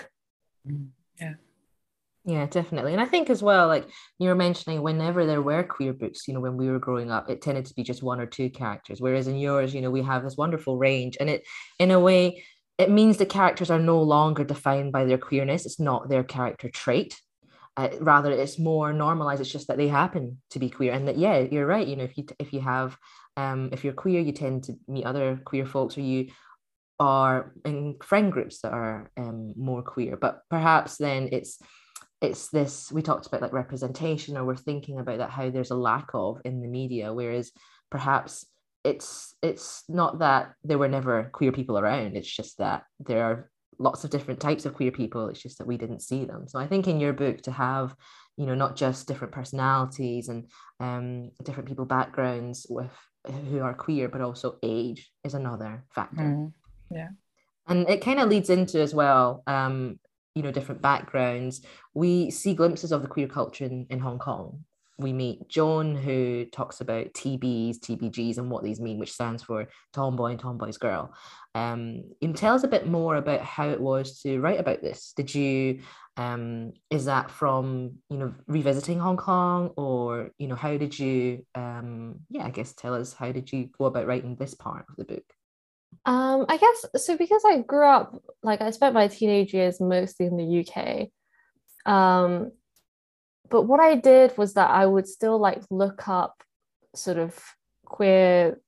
[0.69, 0.89] Mm,
[1.21, 1.35] yeah.
[2.25, 2.91] Yeah definitely.
[2.93, 6.35] And i think as well like you were mentioning whenever there were queer books you
[6.35, 9.01] know when we were growing up it tended to be just one or two characters
[9.01, 11.17] whereas in yours you know we have this wonderful range.
[11.21, 11.47] And it
[11.79, 12.43] in a way
[12.79, 15.65] it means the characters are no longer defined by their queerness.
[15.65, 17.17] It's not their character trait
[17.77, 20.93] uh, rather it's more normalized it's just that they happen to be queer.
[20.93, 22.97] And that yeah you're right you know if you if you have
[23.37, 26.29] um if you're queer you tend to meet other queer folks or you
[26.99, 30.17] are in friend groups that are um more queer.
[30.17, 31.59] But perhaps then it's
[32.21, 35.77] it's this we talked about like representation or we're thinking about that how there's a
[35.77, 37.53] lack of in the media whereas
[37.91, 38.47] perhaps
[38.85, 43.51] it's it's not that there were never queer people around it's just that there are
[43.79, 46.49] lots of different types of queer people it's just that we didn't see them.
[46.49, 47.95] So i think in your book to have
[48.37, 50.49] you know not just different personalities and
[50.81, 52.91] um, different people backgrounds with
[53.49, 56.23] who are queer but also age is another factor.
[56.23, 56.53] Mm,
[56.91, 57.09] yeah.
[57.67, 59.99] And it kind of leads into as well um,
[60.35, 61.63] you know different backgrounds.
[61.95, 64.65] We see glimpses of the queer culture in, in hong kong
[64.99, 69.67] we meet John, who talks about TBs, TBGs, and what these mean, which stands for
[69.93, 71.15] Tomboy and Tomboy's Girl.
[71.55, 75.13] Um, you tell us a bit more about how it was to write about this.
[75.15, 75.81] Did you,
[76.17, 81.45] um, is that from, you know, revisiting Hong Kong or, you know, how did you,
[81.55, 84.97] um, yeah, I guess tell us, how did you go about writing this part of
[84.97, 85.25] the book?
[86.05, 90.27] Um, I guess so because I grew up, like I spent my teenage years mostly
[90.27, 91.09] in the UK.
[91.91, 92.53] Um,
[93.49, 96.43] but what I did was that I would still like look up
[96.95, 97.39] sort of
[97.85, 98.59] queer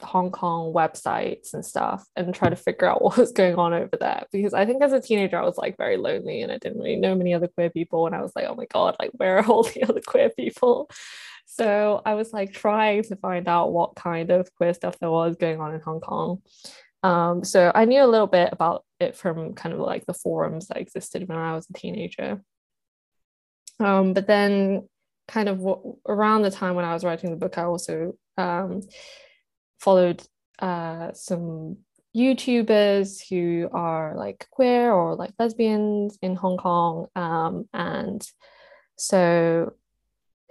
[0.00, 3.96] Hong Kong websites and stuff and try to figure out what was going on over
[3.98, 4.24] there.
[4.32, 6.96] Because I think as a teenager, I was like very lonely and I didn't really
[6.96, 8.06] know many other queer people.
[8.06, 10.90] And I was like, oh my God, like where are all the other queer people?
[11.46, 15.36] So I was like trying to find out what kind of queer stuff there was
[15.36, 16.42] going on in Hong Kong.
[17.02, 20.68] Um, so I knew a little bit about it from kind of like the forums
[20.68, 22.42] that existed when I was a teenager.
[23.80, 24.88] Um, but then,
[25.28, 25.64] kind of
[26.06, 28.80] around the time when I was writing the book, I also um,
[29.78, 30.22] followed
[30.58, 31.78] uh, some
[32.16, 37.06] YouTubers who are like queer or like lesbians in Hong Kong.
[37.14, 38.26] Um, and
[38.96, 39.74] so,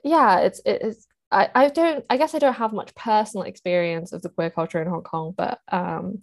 [0.03, 4.21] yeah, it's it's I, I don't I guess I don't have much personal experience of
[4.21, 6.21] the queer culture in Hong Kong, but um,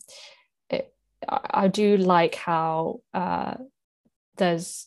[0.70, 0.94] it,
[1.28, 3.54] I, I do like how uh,
[4.36, 4.86] there's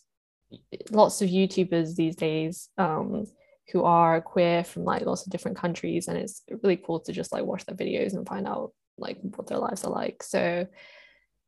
[0.91, 3.25] lots of YouTubers these days um,
[3.71, 7.31] who are queer from like lots of different countries, and it's really cool to just
[7.31, 10.23] like watch their videos and find out like what their lives are like.
[10.23, 10.67] So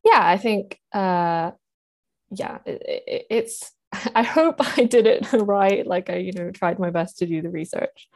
[0.04, 1.52] yeah, I think uh,
[2.32, 3.72] yeah, it, it, it's.
[4.14, 5.86] I hope I did it right.
[5.86, 8.08] Like I, you know, tried my best to do the research.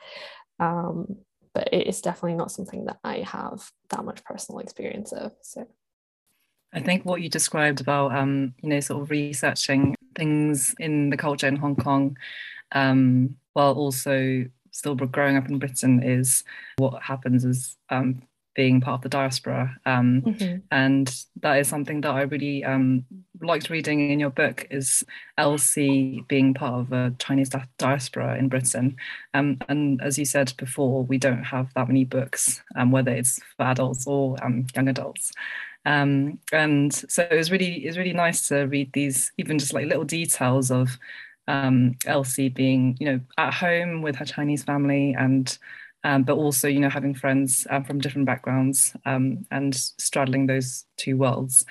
[0.59, 1.17] Um,
[1.53, 5.33] but it is definitely not something that I have that much personal experience of.
[5.41, 5.67] So
[6.73, 11.17] I think what you described about um, you know, sort of researching things in the
[11.17, 12.17] culture in Hong Kong,
[12.71, 16.43] um, while also still growing up in Britain, is
[16.77, 18.21] what happens is um,
[18.55, 20.57] being part of the diaspora, um, mm-hmm.
[20.71, 23.05] and that is something that I really um,
[23.41, 24.67] liked reading in your book.
[24.69, 25.03] Is
[25.37, 28.95] Elsie being part of a Chinese di- diaspora in Britain,
[29.33, 33.39] um, and as you said before, we don't have that many books, um, whether it's
[33.57, 34.37] for adults or
[34.75, 35.31] young adults.
[35.85, 39.73] Um, and so it was really it was really nice to read these even just
[39.73, 40.97] like little details of
[41.47, 45.57] um, Elsie being you know at home with her Chinese family and
[46.05, 50.85] um, but also you know having friends um, from different backgrounds um, and straddling those
[50.97, 51.65] two worlds.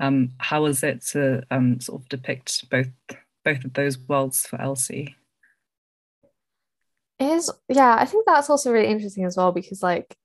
[0.00, 1.44] Um, how was it to
[1.78, 2.88] sort of depict both
[3.44, 5.16] both of those worlds for Elsie?
[7.20, 10.16] Is yeah, I think that's also really interesting as well because like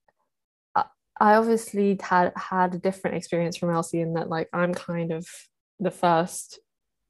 [1.19, 5.27] I obviously had had a different experience from Elsie in that like I'm kind of
[5.79, 6.59] the first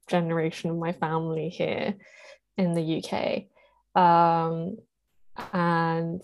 [0.08, 1.94] generation of my family here
[2.56, 3.44] in the UK.
[4.00, 4.78] Um,
[5.52, 6.22] and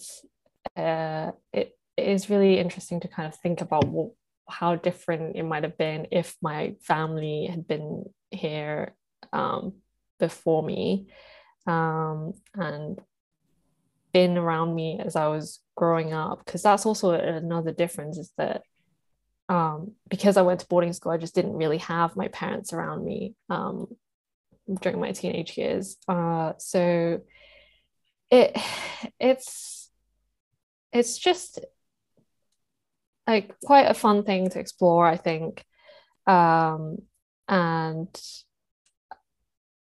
[0.76, 4.10] uh, it, it is really interesting to kind of think about what,
[4.48, 8.94] how different it might have been if my family had been here
[9.32, 9.74] um,
[10.18, 11.06] before me
[11.66, 13.00] um, and
[14.14, 16.46] been around me as I was growing up.
[16.46, 18.62] Because that's also another difference is that
[19.50, 23.04] um, because I went to boarding school, I just didn't really have my parents around
[23.04, 23.88] me um,
[24.80, 25.98] during my teenage years.
[26.08, 27.20] Uh, so
[28.30, 28.56] it
[29.20, 29.90] it's
[30.92, 31.58] it's just
[33.26, 35.64] like quite a fun thing to explore, I think.
[36.26, 36.98] Um,
[37.48, 38.08] and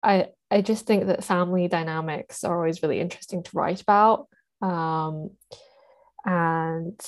[0.03, 4.27] I I just think that family dynamics are always really interesting to write about.
[4.62, 5.31] Um,
[6.25, 6.99] and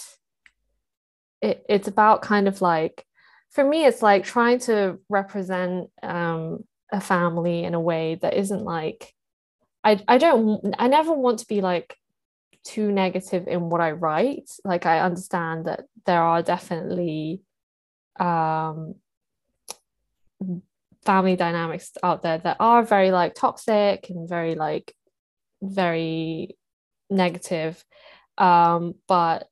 [1.41, 3.05] it, it's about kind of like
[3.51, 8.63] for me it's like trying to represent um, a family in a way that isn't
[8.63, 9.13] like
[9.83, 11.95] I, I don't I never want to be like
[12.65, 17.41] too negative in what I write like I understand that there are definitely
[18.19, 18.95] um,
[21.09, 24.93] family dynamics out there that are very like toxic and very like
[25.61, 26.55] very
[27.09, 27.83] negative
[28.39, 29.49] um, but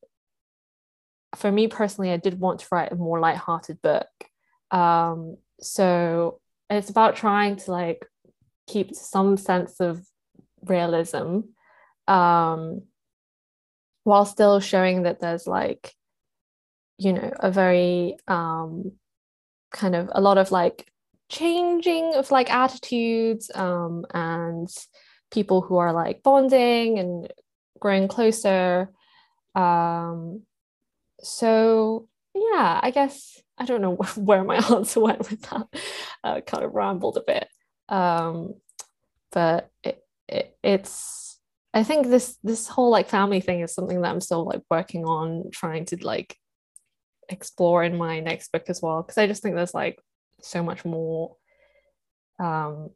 [1.35, 4.07] for me personally, I did want to write a more light-hearted book.
[4.71, 6.39] Um, so
[6.69, 8.05] it's about trying to like
[8.67, 10.05] keep some sense of
[10.63, 11.41] realism
[12.07, 12.83] um,
[14.03, 15.93] while still showing that there's like,
[16.97, 18.93] you know, a very um,
[19.71, 20.89] kind of a lot of like
[21.29, 24.69] changing of like attitudes um, and
[25.31, 27.31] people who are like bonding and
[27.79, 28.89] growing closer.
[29.55, 30.43] Um,
[31.21, 35.67] so yeah, I guess I don't know where my answer went with that.
[36.23, 37.47] Uh, kind of rambled a bit,
[37.89, 38.55] um,
[39.31, 41.39] but it, it, it's.
[41.73, 45.05] I think this this whole like family thing is something that I'm still like working
[45.05, 46.35] on trying to like
[47.29, 49.99] explore in my next book as well because I just think there's like
[50.41, 51.35] so much more
[52.39, 52.91] um,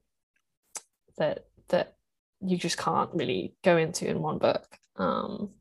[1.18, 1.96] that that
[2.42, 4.68] you just can't really go into in one book.
[4.96, 5.52] Um,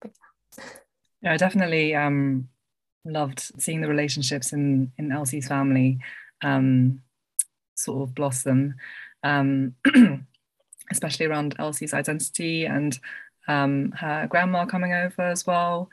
[0.00, 0.12] but
[0.56, 0.64] yeah.
[1.22, 2.48] Yeah, I definitely um,
[3.04, 5.98] loved seeing the relationships in in Elsie's family
[6.42, 7.02] um,
[7.74, 8.74] sort of blossom,
[9.22, 9.74] um,
[10.90, 12.98] especially around Elsie's identity and
[13.48, 15.90] um, her grandma coming over as well,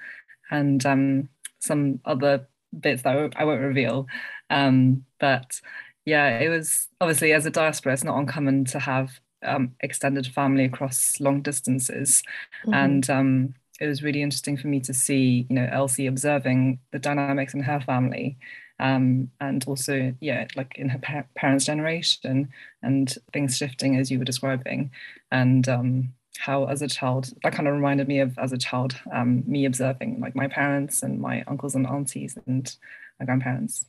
[0.51, 4.07] and um, some other bits that I won't, I won't reveal.
[4.49, 5.59] Um, but
[6.05, 10.65] yeah, it was obviously as a diaspora, it's not uncommon to have um, extended family
[10.65, 12.23] across long distances,
[12.63, 12.73] mm-hmm.
[12.73, 16.99] and um, it was really interesting for me to see, you know, Elsie observing the
[16.99, 18.37] dynamics in her family,
[18.79, 22.49] um, and also, yeah, like in her pa- parents' generation,
[22.81, 24.91] and things shifting as you were describing,
[25.31, 28.95] and um, how as a child that kind of reminded me of as a child,
[29.11, 32.75] um, me observing like my parents and my uncles and aunties and
[33.19, 33.85] my grandparents.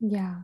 [0.00, 0.40] Yeah,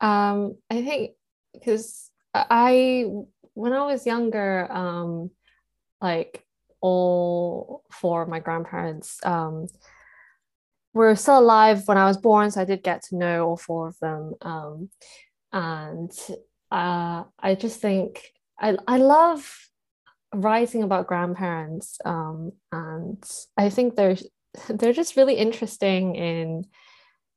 [0.00, 1.12] um, I think
[1.54, 3.06] because I
[3.54, 5.30] when I was younger, um,
[6.00, 6.44] like
[6.80, 9.66] all four of my grandparents um,
[10.92, 13.88] were still alive when I was born, so I did get to know all four
[13.88, 14.34] of them.
[14.42, 14.90] Um,
[15.52, 16.12] and
[16.70, 19.65] uh, I just think I, I love
[20.36, 23.22] writing about grandparents, um, and
[23.56, 24.16] I think they're
[24.68, 26.66] they're just really interesting in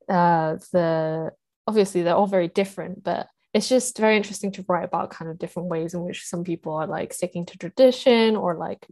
[0.09, 1.31] uh, the
[1.67, 5.39] obviously they're all very different, but it's just very interesting to write about kind of
[5.39, 8.85] different ways in which some people are like sticking to tradition or like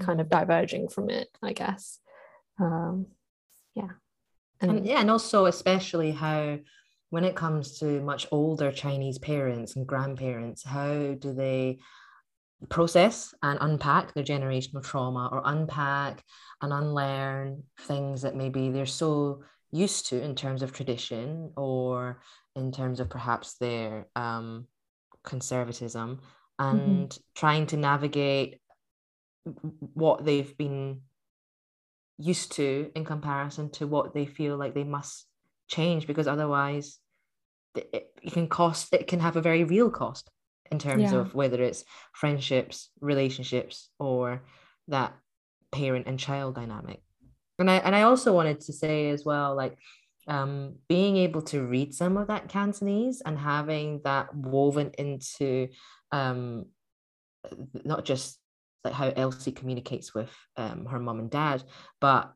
[0.00, 1.98] kind of diverging from it, I guess.
[2.58, 3.06] Um,
[3.74, 3.90] yeah.
[4.60, 6.58] And, and yeah, and also especially how
[7.10, 11.78] when it comes to much older Chinese parents and grandparents, how do they
[12.68, 16.22] process and unpack their generational trauma or unpack
[16.60, 19.42] and unlearn things that maybe they're so
[19.72, 22.20] used to in terms of tradition or
[22.54, 24.66] in terms of perhaps their um,
[25.24, 26.20] conservatism
[26.58, 27.20] and mm-hmm.
[27.34, 28.60] trying to navigate
[29.94, 31.00] what they've been
[32.18, 35.26] used to in comparison to what they feel like they must
[35.68, 36.98] change because otherwise
[37.74, 40.30] it, it can cost it can have a very real cost
[40.72, 41.20] in terms yeah.
[41.20, 44.42] of whether it's friendships relationships or
[44.88, 45.14] that
[45.70, 47.00] parent and child dynamic
[47.58, 49.76] and i and i also wanted to say as well like
[50.28, 55.68] um, being able to read some of that Cantonese and having that woven into
[56.12, 56.66] um,
[57.84, 58.38] not just
[58.84, 61.62] like how Elsie communicates with um, her mom and dad,
[62.00, 62.32] but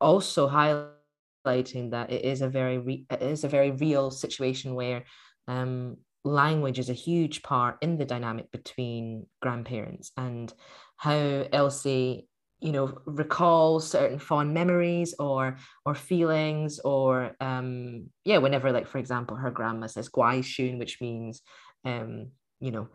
[0.00, 5.04] also highlighting that it is a very re- it is a very real situation where
[5.48, 10.52] um, language is a huge part in the dynamic between grandparents and
[10.96, 12.28] how Elsie
[12.60, 15.56] you know recalls certain fond memories or
[15.86, 21.00] or feelings or um yeah whenever like for example her grandma says guai shun which
[21.00, 21.40] means
[21.86, 22.28] um
[22.60, 22.86] you know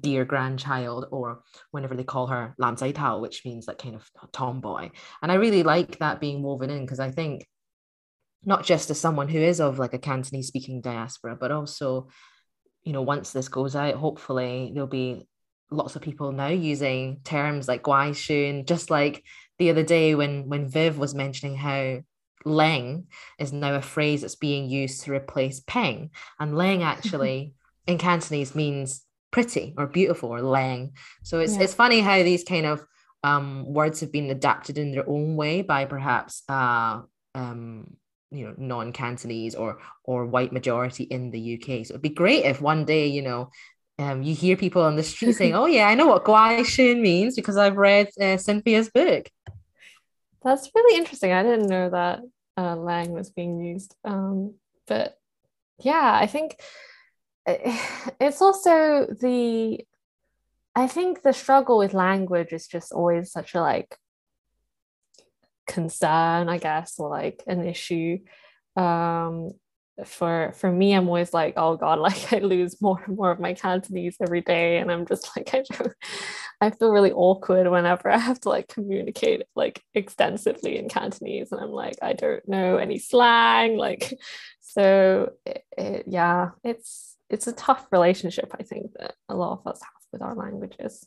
[0.00, 4.90] dear grandchild or whenever they call her Lam Tao which means like kind of tomboy.
[5.22, 7.46] And I really like that being woven in because I think
[8.44, 12.08] not just as someone who is of like a Cantonese speaking diaspora but also
[12.84, 15.26] you know, once this goes out, hopefully there'll be
[15.70, 19.24] lots of people now using terms like guai shun, just like
[19.58, 22.00] the other day when when Viv was mentioning how
[22.46, 23.04] leng
[23.38, 26.10] is now a phrase that's being used to replace peng.
[26.38, 27.54] And leng actually
[27.86, 30.92] in Cantonese means pretty or beautiful or leng.
[31.22, 31.62] So it's yeah.
[31.62, 32.84] it's funny how these kind of
[33.22, 37.02] um, words have been adapted in their own way by perhaps uh,
[37.34, 37.96] um,
[38.30, 42.60] you know non-cantonese or or white majority in the uk so it'd be great if
[42.60, 43.50] one day you know
[43.98, 47.02] um, you hear people on the street saying oh yeah i know what guai shun
[47.02, 49.28] means because i've read uh, cynthia's book.
[50.42, 51.32] That's really interesting.
[51.32, 52.20] I didn't know that
[52.56, 53.94] uh, lang was being used.
[54.04, 54.54] Um,
[54.90, 55.16] but
[55.84, 56.56] yeah i think
[57.46, 59.80] it's also the
[60.74, 63.96] i think the struggle with language is just always such a like
[65.70, 68.18] concern, I guess, or like an issue.
[68.76, 69.52] Um,
[70.04, 73.40] for for me, I'm always like, oh god, like I lose more and more of
[73.40, 75.92] my Cantonese every day, and I'm just like, I don't,
[76.60, 81.60] I feel really awkward whenever I have to like communicate like extensively in Cantonese, and
[81.60, 84.18] I'm like, I don't know any slang, like,
[84.60, 89.66] so it, it, yeah, it's it's a tough relationship, I think that a lot of
[89.66, 91.06] us have with our languages.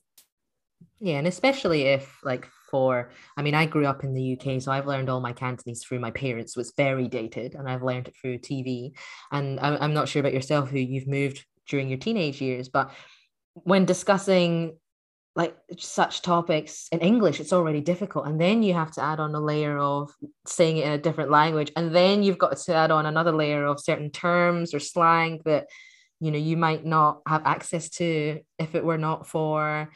[1.03, 4.71] Yeah, and especially if like for I mean I grew up in the UK so
[4.71, 8.15] I've learned all my Cantonese through my parents was very dated and I've learned it
[8.15, 8.93] through TV
[9.29, 12.91] and I'm, I'm not sure about yourself who you've moved during your teenage years but
[13.53, 14.77] when discussing
[15.35, 18.27] like such topics in English, it's already difficult.
[18.27, 20.11] And then you have to add on a layer of
[20.45, 21.71] saying it in a different language.
[21.75, 25.65] And then you've got to add on another layer of certain terms or slang that,
[26.19, 29.89] you know, you might not have access to if it were not for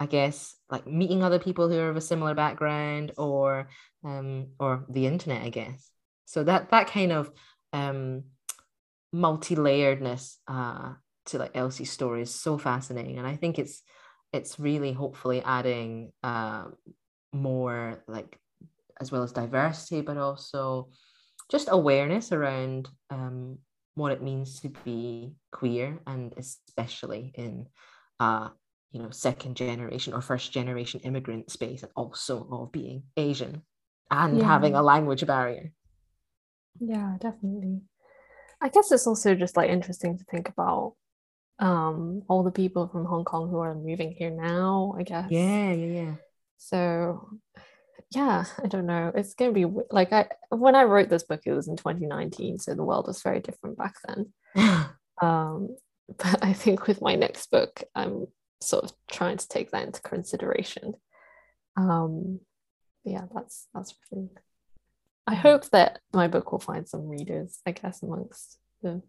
[0.00, 3.68] I guess like meeting other people who are of a similar background or
[4.04, 5.90] um or the internet, I guess.
[6.24, 7.30] So that that kind of
[7.72, 8.24] um
[9.12, 10.92] multi-layeredness uh
[11.26, 13.18] to like Elsie's story is so fascinating.
[13.18, 13.82] And I think it's
[14.32, 16.66] it's really hopefully adding uh
[17.32, 18.38] more like
[19.00, 20.90] as well as diversity, but also
[21.50, 23.58] just awareness around um
[23.94, 27.66] what it means to be queer and especially in
[28.20, 28.48] uh
[28.90, 33.62] you know second generation or first generation immigrant space and also of being asian
[34.10, 34.44] and yeah.
[34.44, 35.72] having a language barrier.
[36.80, 37.82] Yeah definitely.
[38.60, 40.94] I guess it's also just like interesting to think about
[41.58, 45.26] um all the people from hong kong who are moving here now i guess.
[45.30, 46.14] Yeah yeah yeah.
[46.56, 47.28] So
[48.14, 49.12] yeah i don't know.
[49.14, 52.74] It's gonna be like i when i wrote this book it was in 2019 so
[52.74, 54.32] the world was very different back then.
[55.20, 55.76] Um
[56.16, 58.26] but i think with my next book i'm
[58.60, 60.94] sort of trying to take that into consideration.
[61.76, 62.40] Um,
[63.04, 64.30] yeah, that's that's really.
[65.26, 69.02] I hope that my book will find some readers, I guess, amongst the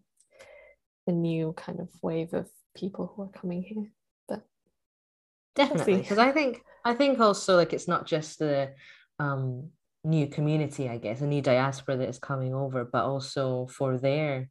[1.06, 3.90] the new kind of wave of people who are coming here.
[4.28, 4.42] But
[5.54, 8.72] definitely, because I think I think also like it's not just the
[9.18, 9.70] um,
[10.04, 14.48] new community, I guess, a new diaspora that is coming over, but also for their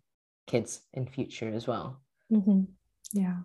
[0.47, 2.01] kids in future as well.
[2.31, 2.63] Mm-hmm.
[3.13, 3.37] Yeah.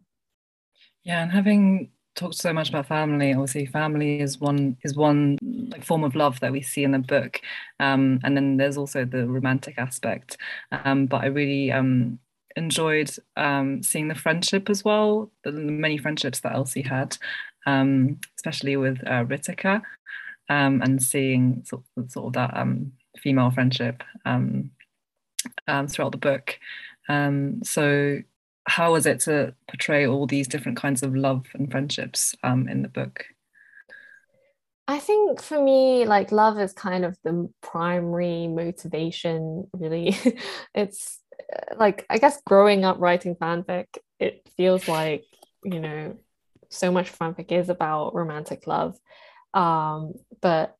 [1.05, 5.85] Yeah, and having talked so much about family, obviously family is one is one like
[5.85, 7.41] form of love that we see in the book,
[7.81, 10.37] um, and then there's also the romantic aspect.
[10.73, 12.19] Um, but I really um,
[12.57, 17.19] enjoyed um, seeing the friendship as well, the many friendships that Elsie had,
[17.67, 19.83] um, especially with uh, Ritika,
[20.49, 22.55] um, and seeing sort of, sort of that
[23.19, 26.59] female friendship throughout the book.
[27.63, 28.19] So
[28.67, 32.83] how was it to portray all these different kinds of love and friendships um, in
[32.83, 33.27] the book?
[34.87, 40.17] I think for me, like love is kind of the primary motivation, really.
[40.75, 41.21] it's
[41.55, 43.87] uh, like, I guess growing up writing fanfic,
[44.19, 45.25] it feels like,
[45.63, 46.19] you know,
[46.69, 48.99] so much fanfic is about romantic love.
[49.55, 50.77] Um, but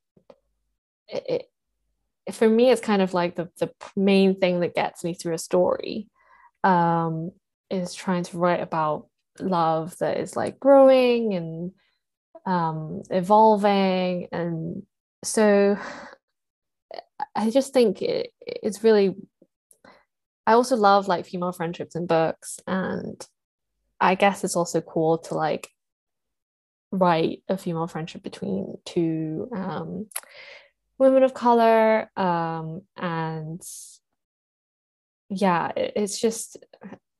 [1.09, 1.49] it,
[2.27, 5.35] it, for me, it's kind of like the, the main thing that gets me through
[5.35, 6.09] a story.
[6.63, 7.33] Um,
[7.71, 9.09] is trying to write about
[9.41, 11.73] love that is like growing and
[12.47, 14.29] um, evolving.
[14.33, 14.83] And
[15.23, 15.79] so
[17.35, 19.15] I just think it, it's really
[20.47, 22.61] I also love like female friendships in books.
[22.67, 23.27] And
[24.01, 25.71] I guess it's also cool to like
[26.91, 30.07] write a female friendship between two um,
[30.99, 32.11] women of color.
[32.17, 33.63] Um, and
[35.31, 36.59] yeah it, it's just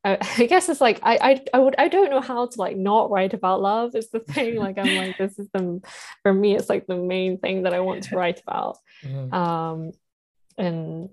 [0.05, 2.77] I, I guess it's like I, I I would I don't know how to like
[2.77, 4.57] not write about love is the thing.
[4.65, 5.81] Like I'm like this is the
[6.23, 8.79] for me it's like the main thing that I want to write about.
[9.05, 9.33] Mhm.
[9.33, 9.93] um
[10.57, 11.09] and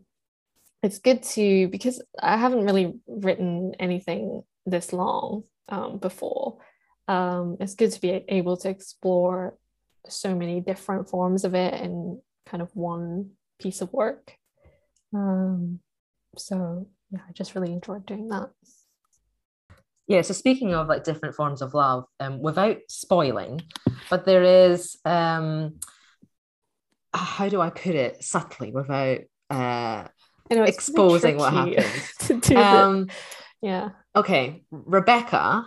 [0.83, 6.57] it's good to because I haven't really written anything this long um before.
[7.07, 9.57] Um it's good to be able to explore
[10.09, 14.35] so many different forms of it in kind of one piece of work.
[15.13, 15.79] Um
[16.37, 18.49] so yeah I just really enjoyed doing that
[20.07, 23.61] Yeah, so speaking of like different forms of love, um, without spoiling,
[24.09, 25.79] but there is um
[27.13, 30.07] how do I put it subtly without uh
[30.49, 32.13] I know exposing what happens.
[32.19, 33.07] to do the- um
[33.61, 35.65] yeah okay, Rebecca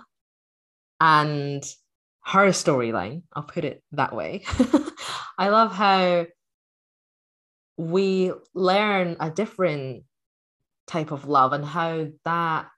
[1.00, 1.64] and
[2.26, 4.44] her storyline, I'll put it that way.
[5.38, 6.26] I love how
[7.76, 10.04] we learn a different
[10.86, 12.68] type of love and how that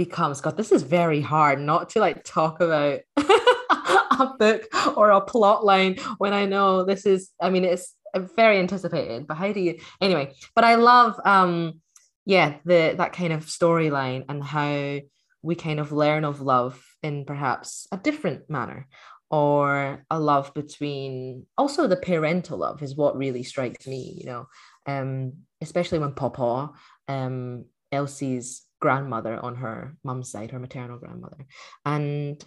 [0.00, 5.20] becomes God, this is very hard not to like talk about a book or a
[5.20, 9.60] plot line when I know this is, I mean, it's very anticipated, but how do
[9.60, 10.32] you anyway?
[10.54, 11.82] But I love um
[12.24, 15.00] yeah, the that kind of storyline and how
[15.42, 18.88] we kind of learn of love in perhaps a different manner
[19.30, 24.48] or a love between also the parental love is what really strikes me you know
[24.86, 26.68] um especially when pawpaw
[27.06, 31.46] um elsie's grandmother on her mum's side her maternal grandmother.
[31.84, 32.42] And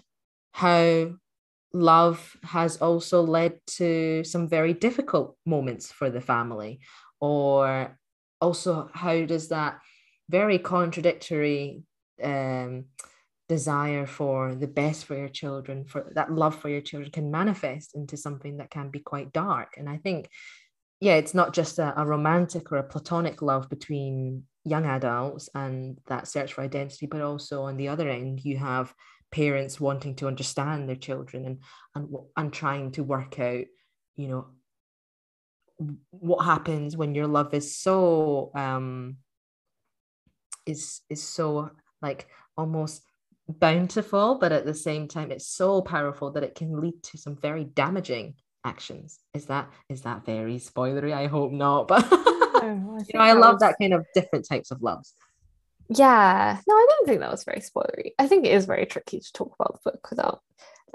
[0.52, 1.14] how
[1.74, 6.80] love has also led to some very difficult moments for the family
[7.20, 7.98] or
[8.40, 9.80] also how does that
[10.30, 11.82] very contradictory
[12.22, 12.86] um,
[13.50, 17.96] desire for the best for your children for that love for your children can manifest
[17.96, 19.76] into something that can be quite dark.
[19.78, 20.30] And i think
[21.00, 26.00] yeah it's not just a, a romantic or a platonic love between young adults and
[26.08, 28.94] that search for identity but also on the other end you have
[29.32, 31.60] parents wanting to understand their children and
[31.96, 33.66] and and trying to work out
[34.16, 34.48] you know
[36.12, 39.18] what happens when your love is so um
[40.66, 41.70] is is so
[42.02, 43.02] like almost
[43.50, 47.36] bountiful but at the same time it's so powerful that it can lead to some
[47.36, 48.36] very damaging
[48.66, 49.20] actions.
[49.34, 51.14] Is that is that very spoilery?
[51.14, 52.10] I hope not but
[52.64, 55.14] No, you know i love was- that kind of different types of loves
[55.90, 58.12] Yeah, no, I don't think that was very spoilery.
[58.18, 60.40] I think it is very tricky to talk about the book without,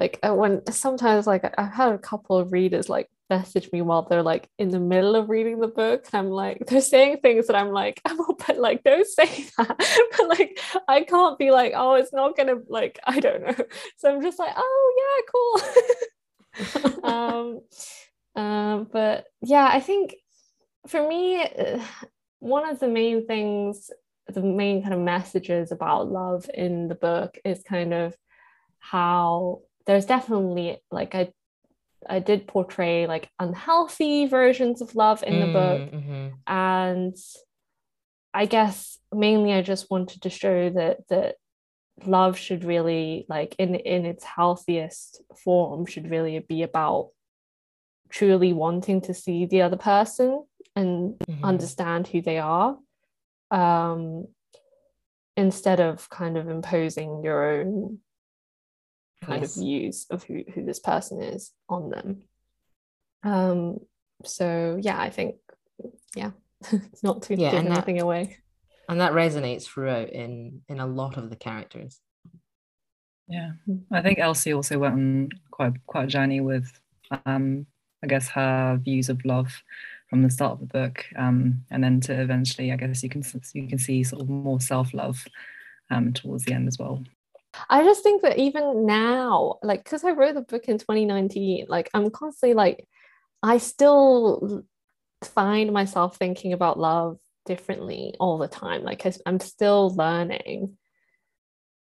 [0.01, 4.03] like, uh, when sometimes, like, I've had a couple of readers like message me while
[4.03, 7.47] they're like in the middle of reading the book, and I'm like, they're saying things
[7.47, 9.77] that I'm like, I'm all, but like, don't say that.
[10.17, 10.59] But like,
[10.89, 13.65] I can't be like, oh, it's not gonna like, I don't know.
[13.99, 17.05] So I'm just like, oh yeah, cool.
[17.05, 17.61] um,
[18.35, 20.17] um, but yeah, I think
[20.89, 21.81] for me, uh,
[22.41, 23.91] one of the main things,
[24.27, 28.17] the main kind of messages about love in the book is kind of
[28.79, 31.33] how there's definitely like I
[32.09, 36.33] I did portray like unhealthy versions of love in the book Mm, mhm.
[36.47, 37.17] and
[38.33, 41.37] I guess mainly I just wanted to show that that
[42.07, 47.11] love should really like in in its healthiest form should really be about
[48.11, 50.45] truly wanting to see the other person
[50.77, 51.43] and Mhm.
[51.43, 52.79] understand who they are
[53.51, 54.27] um
[55.37, 58.01] instead of kind of imposing your own
[59.23, 59.57] kind Yes.
[59.57, 62.23] of views of who, who this person is on them
[63.23, 63.79] um
[64.25, 65.37] so yeah i think
[66.15, 66.33] yeah
[67.03, 68.39] not to Yeah, give and that- anything away
[68.89, 72.01] and that resonates throughout in in a lot of the characters
[73.31, 73.85] Yeah, Mm.
[73.93, 76.67] I think Elsie also went on quite quite a journey with,
[77.27, 77.67] um,
[78.03, 79.53] I guess her views of love
[80.09, 83.23] from the start of the book, um, and then to eventually, I guess you can
[83.55, 85.25] you can see sort of more self love,
[85.91, 87.05] um, towards the end as well.
[87.69, 91.91] I just think that even now, like, because I wrote the book in 2019, like,
[91.95, 92.87] I'm constantly like,
[93.43, 94.65] I still
[95.23, 98.83] find myself thinking about love differently all the time.
[98.83, 100.77] Like, I'm still learning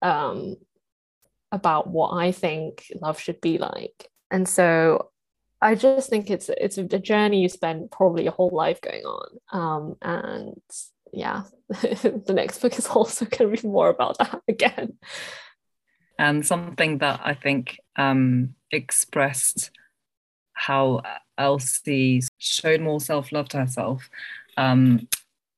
[0.02, 0.56] um,
[1.50, 4.08] about what I think love should be like.
[4.30, 5.10] And so
[5.60, 9.28] I just think it's it's a journey you spend probably your whole life going on.
[9.52, 10.60] Um, and
[11.12, 14.98] yeah, the next book is also going to be more about that again.
[16.18, 19.70] and something that I think um, expressed
[20.52, 21.02] how
[21.38, 24.08] Elsie showed more self love to herself.
[24.56, 25.08] Um,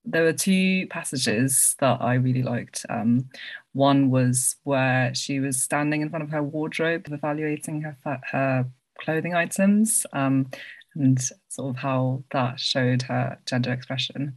[0.05, 2.87] there were two passages that I really liked.
[2.89, 3.29] Um,
[3.73, 7.97] one was where she was standing in front of her wardrobe, evaluating her
[8.31, 8.67] her
[8.99, 10.51] clothing items, um,
[10.95, 14.37] and sort of how that showed her gender expression.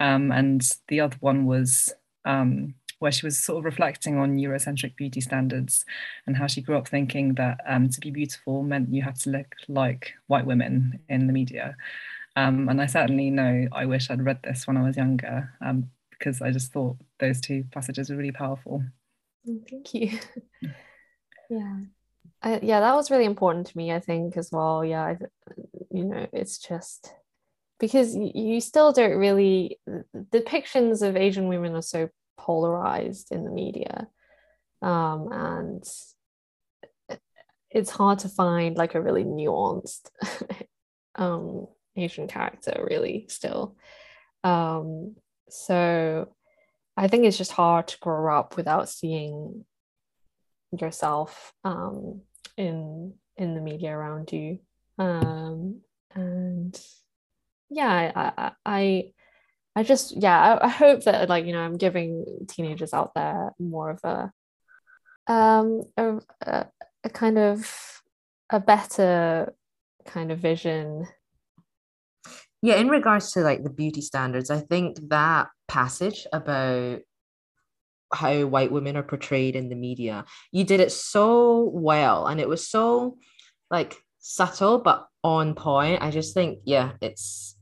[0.00, 1.92] Um, and the other one was
[2.24, 5.84] um, where she was sort of reflecting on Eurocentric beauty standards
[6.26, 9.30] and how she grew up thinking that um, to be beautiful meant you had to
[9.30, 11.76] look like white women in the media.
[12.36, 15.90] Um, and I certainly know I wish I'd read this when I was younger um,
[16.10, 18.82] because I just thought those two passages were really powerful.
[19.48, 20.18] Oh, thank you.
[21.50, 21.80] yeah.
[22.42, 24.84] I, yeah, that was really important to me, I think, as well.
[24.84, 25.18] Yeah, I,
[25.90, 27.14] you know, it's just
[27.78, 29.78] because you still don't really,
[30.14, 34.08] depictions of Asian women are so polarized in the media.
[34.80, 35.84] Um, and
[37.70, 40.10] it's hard to find like a really nuanced
[41.14, 41.66] um,
[41.96, 43.76] Asian character really still.
[44.44, 45.16] Um,
[45.48, 46.28] so
[46.96, 49.64] I think it's just hard to grow up without seeing
[50.78, 52.22] yourself um,
[52.56, 54.58] in in the media around you.
[54.98, 55.80] Um,
[56.14, 56.78] and
[57.70, 59.12] yeah, I, I,
[59.74, 63.52] I just yeah, I, I, hope that like you know I'm giving teenagers out there
[63.58, 64.32] more of a
[65.26, 66.66] um a, a,
[67.04, 68.02] a kind of
[68.50, 69.54] a better
[70.04, 71.06] kind of vision
[72.60, 77.00] yeah in regards to like the beauty standards i think that passage about
[78.12, 80.24] how white women are portrayed in the media.
[80.50, 83.16] You did it so well and it was so
[83.70, 86.02] like subtle but on point.
[86.02, 87.56] I just think yeah it's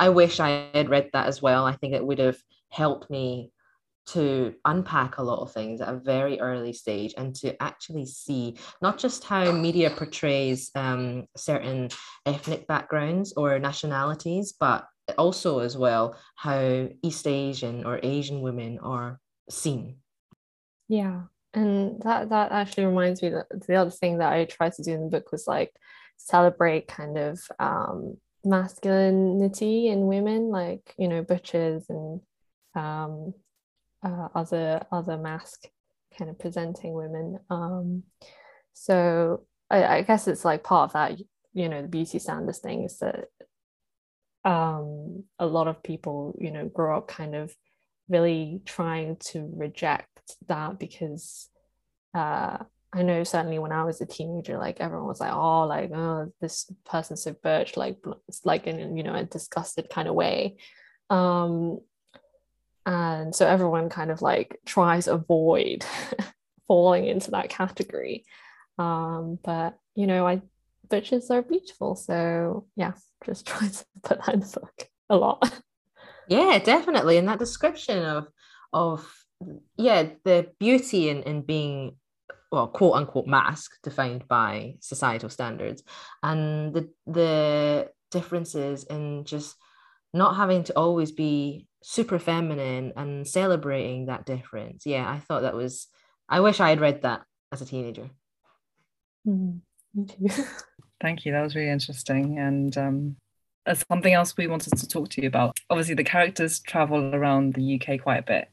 [0.00, 1.64] i wish i had read that as well.
[1.64, 2.38] I think it would have
[2.70, 3.52] helped me
[4.04, 8.56] to unpack a lot of things at a very early stage and to actually see
[8.80, 11.88] not just how media portrays um, certain
[12.26, 14.86] ethnic backgrounds or nationalities, but
[15.18, 19.18] also as well how East Asian or Asian women are
[19.50, 19.96] seen.
[20.88, 21.22] Yeah,
[21.54, 24.92] and that that actually reminds me that the other thing that I tried to do
[24.92, 25.72] in the book was like
[26.16, 32.20] celebrate kind of um, masculinity in women, like you know butches and
[32.74, 33.34] um,
[34.02, 35.64] uh, other other masc
[36.16, 37.38] kind of presenting women.
[37.50, 38.04] Um,
[38.72, 41.18] so I, I, guess it's like part of that,
[41.52, 43.28] you know, the beauty standards thing is that
[44.44, 47.54] um, a lot of people, you know, grow up kind of
[48.08, 51.48] really trying to reject that because
[52.14, 52.58] uh,
[52.92, 56.32] I know certainly when I was a teenager, like everyone was like, oh, like, oh,
[56.40, 57.98] this person's so butch, like,
[58.44, 60.56] like in, you know, a disgusted kind of way.
[61.10, 61.78] Um,
[62.86, 65.84] and so everyone kind of like tries avoid
[66.68, 68.24] falling into that category
[68.78, 70.40] um but you know i
[70.88, 72.92] butches are beautiful so yeah
[73.24, 75.60] just try to put that in the book a lot
[76.28, 78.28] yeah definitely and that description of
[78.72, 79.24] of
[79.76, 81.96] yeah the beauty in in being
[82.50, 85.82] well quote unquote masc defined by societal standards
[86.22, 89.56] and the the differences in just
[90.14, 94.86] not having to always be super feminine and celebrating that difference.
[94.86, 95.88] Yeah, I thought that was,
[96.28, 98.10] I wish I had read that as a teenager.
[99.26, 99.60] Mm,
[101.00, 101.32] Thank you.
[101.32, 102.38] That was really interesting.
[102.38, 103.16] And um,
[103.66, 107.54] as something else we wanted to talk to you about, obviously, the characters travel around
[107.54, 108.50] the UK quite a bit.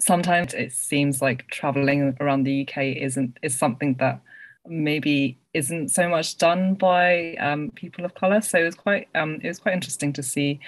[0.00, 4.20] Sometimes it seems like traveling around the UK isn't is something that
[4.66, 8.40] maybe isn't so much done by um, people of color.
[8.40, 10.60] So it was quite um, it was quite interesting to see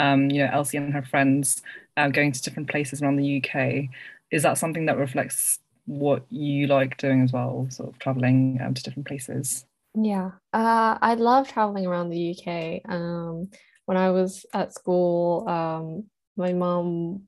[0.00, 1.62] um, you know, Elsie and her friends
[1.96, 3.88] uh, going to different places around the UK.
[4.30, 8.74] Is that something that reflects what you like doing as well, sort of traveling um,
[8.74, 9.66] to different places?
[9.94, 12.82] Yeah, uh, I love traveling around the UK.
[12.88, 13.50] Um,
[13.86, 16.04] when I was at school, um,
[16.36, 17.22] my mom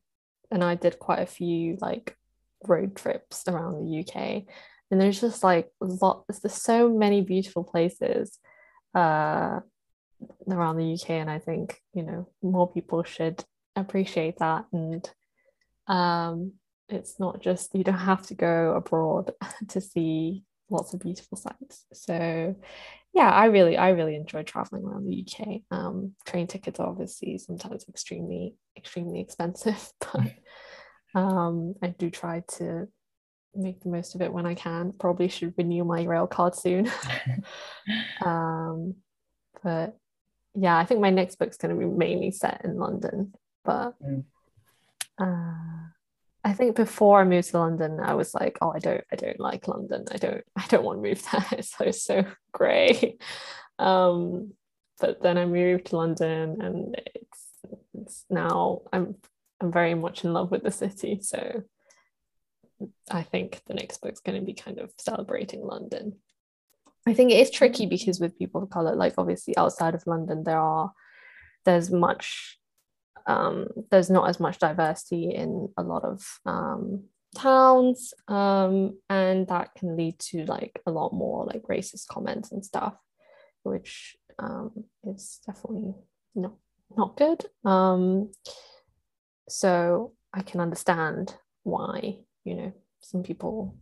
[0.51, 2.17] and I did quite a few like
[2.65, 4.45] road trips around the UK,
[4.91, 6.39] and there's just like lots.
[6.41, 8.39] There's so many beautiful places.
[8.95, 9.61] Uh,
[10.49, 13.45] around the UK, and I think you know more people should
[13.77, 14.67] appreciate that.
[14.73, 15.09] And
[15.87, 16.53] um,
[16.89, 19.33] it's not just you don't have to go abroad
[19.69, 21.87] to see lots of beautiful sights.
[21.93, 22.57] So
[23.15, 25.61] yeah, I really I really enjoy traveling around the UK.
[25.71, 30.33] Um, train tickets are obviously sometimes extremely extremely expensive, but
[31.15, 32.89] um, I do try to
[33.55, 34.93] make the most of it when I can.
[34.99, 36.91] Probably should renew my rail card soon.
[38.25, 38.95] um,
[39.63, 39.97] but
[40.55, 43.35] yeah, I think my next book's going to be mainly set in London.
[43.65, 44.25] But mm.
[45.19, 45.89] uh,
[46.45, 49.39] I think before I moved to London, I was like, oh, I don't, I don't
[49.39, 50.07] like London.
[50.11, 51.47] I don't, I don't want to move there.
[51.59, 53.17] It's so so grey.
[53.79, 54.53] Um,
[55.01, 57.49] but then I moved to London, and it's
[57.95, 59.17] it's now I'm
[59.61, 61.21] I'm very much in love with the city.
[61.23, 61.63] So
[63.11, 66.17] I think the next book's going to be kind of celebrating London.
[67.07, 70.45] I think it is tricky because with people of color, like obviously outside of London,
[70.45, 70.93] there are
[71.65, 72.59] there's much
[73.27, 77.05] um, there's not as much diversity in a lot of um,
[77.37, 82.65] towns, um, and that can lead to like a lot more like racist comments and
[82.65, 82.95] stuff,
[83.63, 85.95] which um, is definitely
[86.35, 86.55] not
[86.97, 87.45] not good.
[87.65, 88.33] Um,
[89.49, 93.77] so I can understand why you know some people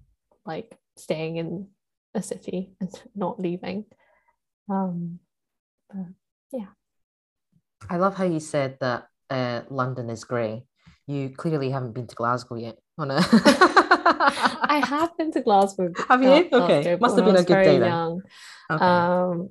[0.47, 1.69] like staying in
[2.15, 3.85] a city and not leaving.
[4.69, 5.19] Um,
[5.89, 6.07] but
[6.53, 6.67] yeah.
[7.89, 10.65] I love how you said that uh, London is grey.
[11.07, 12.77] You clearly haven't been to Glasgow yet.
[12.99, 15.93] On a I have been to Glasgow.
[16.09, 16.49] Have you?
[16.53, 17.89] Okay, must have been a good day then.
[17.89, 18.23] young.
[18.71, 18.85] Okay.
[18.85, 19.51] Um,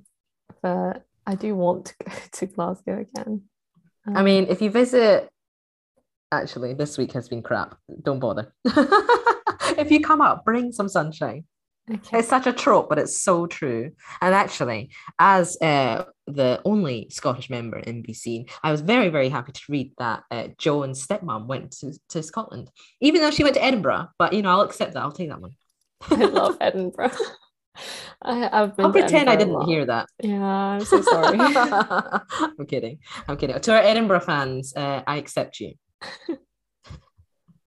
[0.62, 3.44] but I do want to go to Glasgow again.
[4.08, 5.30] I mean, if you visit,
[6.32, 7.78] actually, this week has been crap.
[8.02, 8.54] Don't bother.
[8.66, 11.44] if you come up, bring some sunshine.
[11.92, 12.20] Okay.
[12.20, 13.92] It's such a trope, but it's so true.
[14.22, 19.52] And actually, as uh, the only Scottish member in BC, I was very, very happy
[19.52, 22.70] to read that uh, Joan's stepmom went to, to Scotland,
[23.02, 24.10] even though she went to Edinburgh.
[24.18, 25.04] But you know, I'll accept that.
[25.04, 25.56] I'll take that one.
[26.10, 27.12] I love Edinburgh.
[28.22, 30.08] I, I've been I'll pretend I Edinburgh a didn't hear that.
[30.22, 31.38] Yeah, I'm so sorry.
[31.40, 33.00] I'm kidding.
[33.28, 33.60] I'm kidding.
[33.60, 35.74] To our Edinburgh fans, uh, I accept you.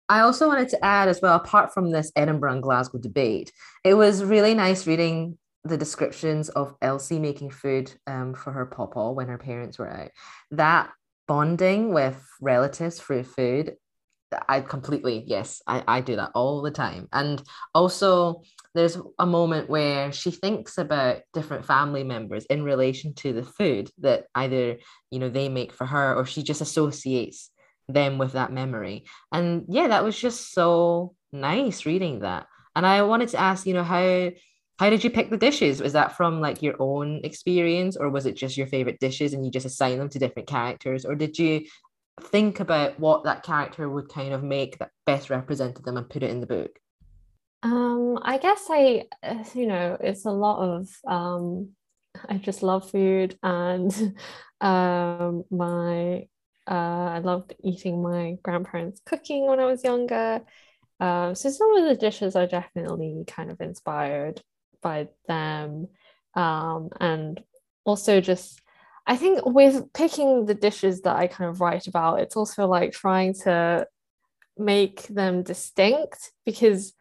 [0.07, 3.51] I also wanted to add as well, apart from this Edinburgh and Glasgow debate,
[3.83, 9.11] it was really nice reading the descriptions of Elsie making food um, for her pawpaw
[9.11, 10.11] when her parents were out.
[10.51, 10.91] That
[11.27, 13.75] bonding with relatives through food,
[14.47, 17.07] I completely, yes, I, I do that all the time.
[17.11, 17.41] And
[17.73, 18.43] also,
[18.75, 23.89] there's a moment where she thinks about different family members in relation to the food
[23.99, 24.77] that either,
[25.09, 27.49] you know, they make for her or she just associates
[27.87, 29.05] them with that memory.
[29.31, 32.47] And yeah, that was just so nice reading that.
[32.75, 34.31] And I wanted to ask, you know, how
[34.77, 35.81] how did you pick the dishes?
[35.81, 39.45] Was that from like your own experience or was it just your favorite dishes and
[39.45, 41.65] you just assign them to different characters or did you
[42.21, 46.23] think about what that character would kind of make that best represented them and put
[46.23, 46.71] it in the book?
[47.63, 51.69] Um, I guess I, uh, you know, it's a lot of um,
[52.27, 53.91] I just love food and
[54.61, 56.27] um, my
[56.67, 60.41] uh, I loved eating my grandparents' cooking when I was younger.
[60.99, 64.41] Um, so some of the dishes are definitely kind of inspired
[64.81, 65.87] by them,
[66.35, 67.43] um, and
[67.85, 68.61] also just
[69.07, 72.91] I think with picking the dishes that I kind of write about, it's also like
[72.91, 73.87] trying to
[74.57, 76.93] make them distinct because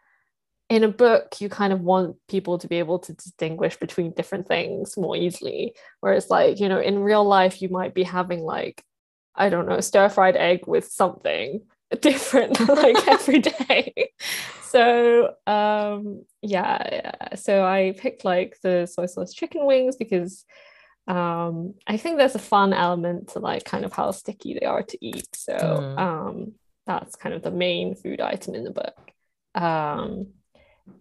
[0.69, 4.49] in a book you kind of want people to be able to distinguish between different
[4.49, 8.83] things more easily whereas like you know in real life you might be having like
[9.37, 11.61] i don't know stir fried egg with something
[12.01, 14.11] different like every day.
[14.63, 17.35] So um yeah.
[17.37, 20.45] So i picked like the soy sauce chicken wings because
[21.07, 24.83] um i think there's a fun element to like kind of how sticky they are
[24.83, 25.29] to eat.
[25.35, 25.99] So Mm.
[25.99, 26.53] um
[26.87, 28.97] that's kind of the main food item in the book.
[29.55, 30.29] Um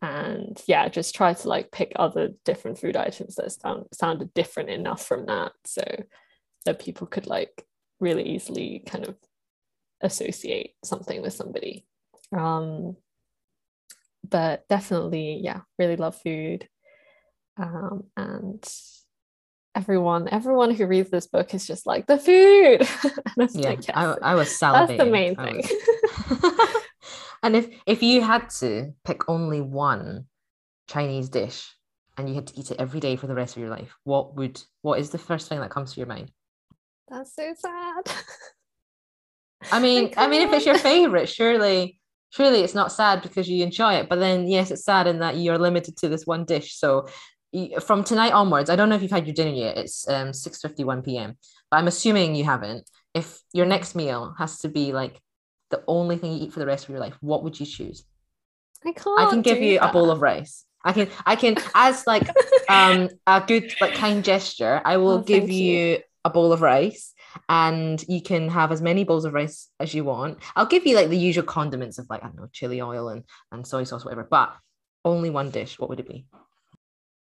[0.01, 4.69] and yeah just try to like pick other different food items that sound, sounded different
[4.69, 5.83] enough from that so
[6.65, 7.65] that people could like
[8.03, 9.15] really easily kind of
[10.01, 11.85] associate something with somebody
[12.37, 12.95] um
[14.29, 16.67] but definitely yeah really love food
[17.57, 18.63] um and
[19.75, 22.79] everyone everyone who reads this book is just like the food
[23.37, 24.87] and Yeah, like, yes, I, I was salivating.
[24.87, 26.77] that's the main I thing was-
[27.43, 30.25] and if if you had to pick only one
[30.87, 31.71] Chinese dish
[32.17, 34.35] and you had to eat it every day for the rest of your life, what
[34.35, 36.31] would what is the first thing that comes to your mind?
[37.09, 38.03] That's so sad
[39.71, 41.99] I mean, I mean, if it's your favorite, surely,
[42.31, 44.09] surely it's not sad because you enjoy it.
[44.09, 46.75] But then, yes, it's sad in that you're limited to this one dish.
[46.75, 47.07] So,
[47.85, 49.77] from tonight onwards, I don't know if you've had your dinner yet.
[49.77, 51.37] It's um six fifty one p.m.
[51.71, 52.89] But I'm assuming you haven't.
[53.13, 55.21] If your next meal has to be like
[55.69, 58.03] the only thing you eat for the rest of your life, what would you choose?
[58.85, 60.65] I can't I can give you a bowl of rice.
[60.83, 62.27] I can, I can, as like
[62.69, 65.73] um a good like kind gesture, I will Oh, give you.
[65.73, 65.99] you.
[66.25, 67.13] A bowl of rice
[67.49, 70.39] and you can have as many bowls of rice as you want.
[70.55, 73.23] I'll give you like the usual condiments of like I don't know chili oil and
[73.51, 74.55] and soy sauce whatever, but
[75.03, 75.77] only one dish.
[75.77, 76.25] What would it be?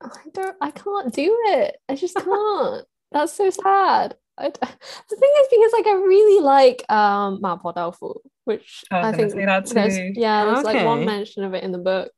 [0.03, 1.77] I don't I can't do it.
[1.89, 2.85] I just can't.
[3.13, 4.17] That's so sad.
[4.39, 8.99] I, d- the thing is because like I really like um mapo tofu, which I
[8.99, 10.13] was I think say that there's too.
[10.15, 12.11] yeah, there's like one mention of it in the book.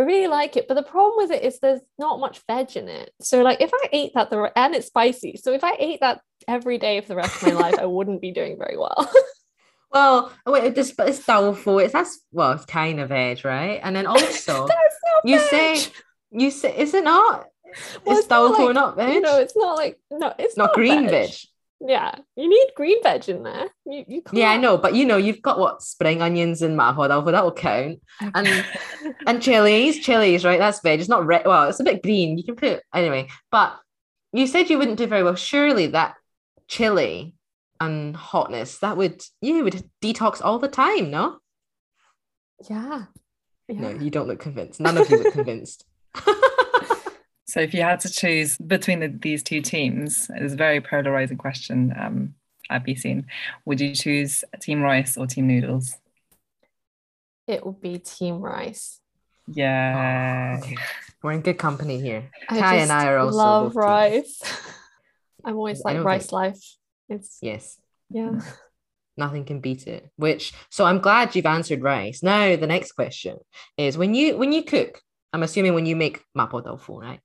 [0.00, 0.66] I really like it.
[0.66, 3.10] But the problem with it is there's not much veg in it.
[3.20, 5.36] So like if I ate that the and it's spicy.
[5.36, 8.22] So if I ate that every day for the rest of my life, I wouldn't
[8.22, 9.10] be doing very well.
[9.92, 11.78] Well, oh, wait, this but it's tofu.
[11.78, 13.80] It's that's well, it's kind of veg, right?
[13.82, 14.68] And then also
[15.24, 15.48] you veg.
[15.50, 15.92] say
[16.30, 17.46] you say is it not?
[18.04, 19.14] Well, is it's not tofu like- not veg?
[19.14, 21.30] You know, it's not like no, it's not not, green veg.
[21.80, 23.68] Yeah, you need green veg in there.
[23.86, 24.36] You, you can't.
[24.36, 27.42] Yeah, I know, but you know, you've got what spring onions and mapo tofu, that
[27.42, 28.00] will count.
[28.20, 28.66] And
[29.26, 30.58] and chilies, chilies, right?
[30.58, 31.00] That's veg.
[31.00, 31.46] It's not red.
[31.46, 32.36] Well, it's a bit green.
[32.36, 33.28] You can put anyway.
[33.50, 33.78] But
[34.32, 35.36] you said you wouldn't do very well.
[35.36, 36.16] Surely that
[36.68, 37.34] chili
[37.80, 41.10] and hotness that would you would detox all the time.
[41.10, 41.38] No,
[42.68, 43.04] yeah,
[43.68, 43.80] yeah.
[43.80, 44.80] no, you don't look convinced.
[44.80, 45.86] None of you look convinced.
[47.50, 51.36] So if you had to choose between the, these two teams, it's a very polarizing
[51.36, 51.92] question.
[51.98, 52.34] Um,
[52.70, 53.26] I've been seen.
[53.64, 55.96] Would you choose Team Rice or Team Noodles?
[57.48, 59.00] It would be team rice.
[59.48, 60.60] Yeah.
[60.62, 60.76] okay.
[61.20, 62.30] We're in good company here.
[62.48, 64.40] I Kai and I are also love rice.
[65.44, 66.62] I'm always like rice think- life.
[67.08, 67.78] It's Yes.
[68.10, 68.40] yeah.
[69.16, 73.36] nothing can beat it which so i'm glad you've answered rice now the next question
[73.76, 75.02] is when you when you cook
[75.32, 77.20] i'm assuming when you make mapo tofu right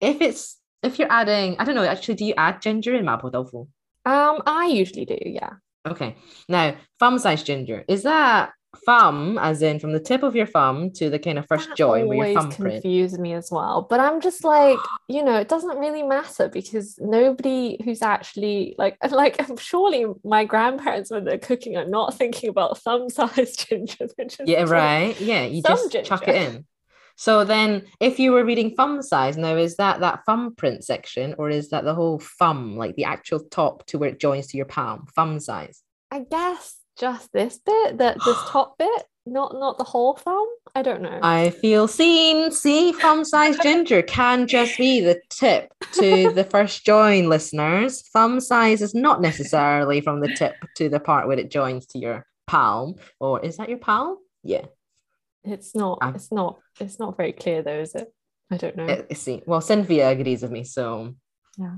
[0.00, 3.30] if it's if you're adding i don't know actually do you add ginger in mapo
[3.32, 3.66] tofu
[4.04, 5.54] Um, I usually do, yeah.
[5.86, 6.16] okay
[6.48, 8.52] now thumb size ginger is that
[8.84, 11.76] thumb as in from the tip of your thumb to the kind of first That
[11.76, 13.86] join where your always thumbprint confused me as well.
[13.88, 14.78] But I'm just like,
[15.08, 20.44] you know, it doesn't really matter because nobody who's actually like, like I'm surely my
[20.44, 24.06] grandparents when they're cooking are not thinking about thumb size ginger.
[24.44, 26.66] Yeah like- right yeah you Thumb just chuck it in
[27.18, 31.50] so then if you were reading thumb size now is that that thumbprint section or
[31.50, 34.66] is that the whole thumb like the actual top to where it joins to your
[34.66, 39.84] palm thumb size I guess just this bit, that this top bit, not not the
[39.84, 40.48] whole thumb.
[40.74, 41.18] I don't know.
[41.22, 42.50] I feel seen.
[42.50, 48.02] See, thumb size ginger can just be the tip to the first join, listeners.
[48.08, 51.98] Thumb size is not necessarily from the tip to the part where it joins to
[51.98, 52.96] your palm.
[53.20, 54.18] Or is that your palm?
[54.42, 54.66] Yeah.
[55.50, 55.98] It's not.
[56.02, 56.58] I'm- It's not.
[56.80, 58.12] It's not very clear though, is it?
[58.50, 58.86] I don't know.
[58.86, 59.42] I- I see.
[59.46, 60.64] Well, Cynthia agrees with me.
[60.64, 61.14] So
[61.58, 61.76] Yeah.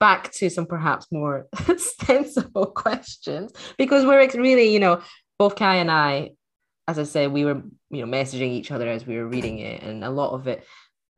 [0.00, 1.46] back to some perhaps more
[1.78, 5.00] sensible questions because we're really, you know,
[5.38, 6.30] both Kai and I,
[6.86, 9.82] as I said, we were, you know, messaging each other as we were reading it,
[9.82, 10.64] and a lot of it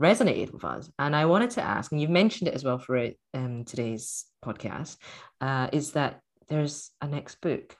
[0.00, 0.88] resonated with us.
[0.98, 4.24] And I wanted to ask, and you've mentioned it as well for it, um, today's
[4.44, 4.96] podcast,
[5.40, 7.76] uh, is that there's a next book.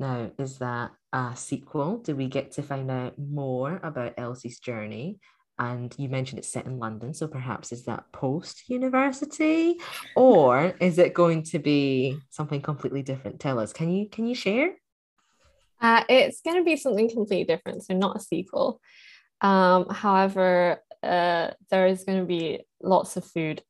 [0.00, 1.98] Now, is that a sequel?
[1.98, 5.20] Do we get to find out more about Elsie's journey?
[5.58, 9.78] And you mentioned it's set in London, so perhaps is that post university,
[10.16, 13.40] or is it going to be something completely different?
[13.40, 13.74] Tell us.
[13.74, 14.72] Can you can you share?
[15.82, 18.80] Uh, it's going to be something completely different, so not a sequel.
[19.42, 23.62] Um, however, uh, there is going to be lots of food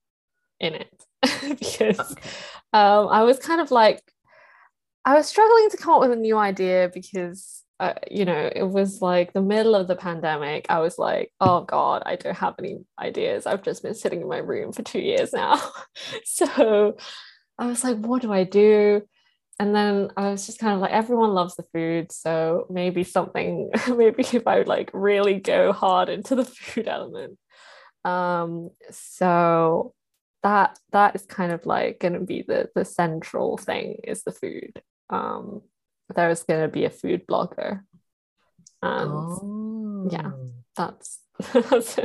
[0.61, 1.05] in it
[1.59, 2.31] because Okay.
[2.73, 4.01] um, I was kind of like,
[5.05, 8.65] I was struggling to come up with a new idea because, uh, you know, it
[8.69, 10.67] was like the middle of the pandemic.
[10.69, 13.47] I was like, oh God, I don't have any ideas.
[13.47, 15.61] I've just been sitting in my room for two years now.
[16.25, 16.97] so
[17.59, 19.03] I was like, what do I do?
[19.59, 22.13] And then I was just kind of like, everyone loves the food.
[22.13, 27.39] So maybe something, maybe if I would like really go hard into the food element.
[28.05, 29.95] Um, so
[30.43, 34.33] that that is kind of like going to be the the central thing is the
[34.33, 34.81] food.
[35.11, 35.63] Um,
[36.15, 37.83] there's going to be a food blogger,
[38.83, 40.31] and yeah.
[40.35, 40.51] Oh.
[40.77, 41.21] that's that's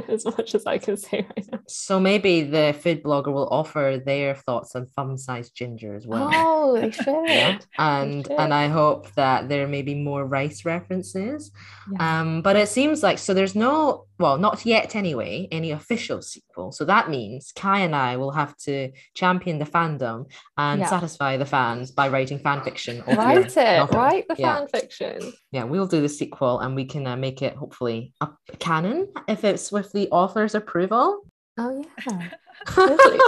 [0.10, 1.60] as much as I can say right now.
[1.68, 6.30] So maybe the food blogger will offer their thoughts on thumb-sized ginger as well.
[6.34, 7.28] Oh, they should.
[7.28, 7.60] Yeah.
[7.78, 8.32] And should.
[8.40, 11.52] and I hope that there may be more rice references.
[11.92, 12.22] Yeah.
[12.22, 16.72] Um, but it seems like so there's no well, not yet anyway, any official sequel.
[16.72, 20.88] So that means Kai and I will have to champion the fandom and Yeah.
[20.88, 23.04] satisfy the fans by writing fan fiction.
[23.06, 23.78] Write it.
[23.78, 23.98] novel.
[24.00, 24.56] Write the Yeah.
[24.60, 25.34] fan fiction.
[25.52, 28.30] yeah, we'll do the sequel and we can uh, make it hopefully a
[28.60, 31.22] canon if it's with the author's approval.
[31.58, 32.30] Oh yeah.
[32.68, 33.20] Totally.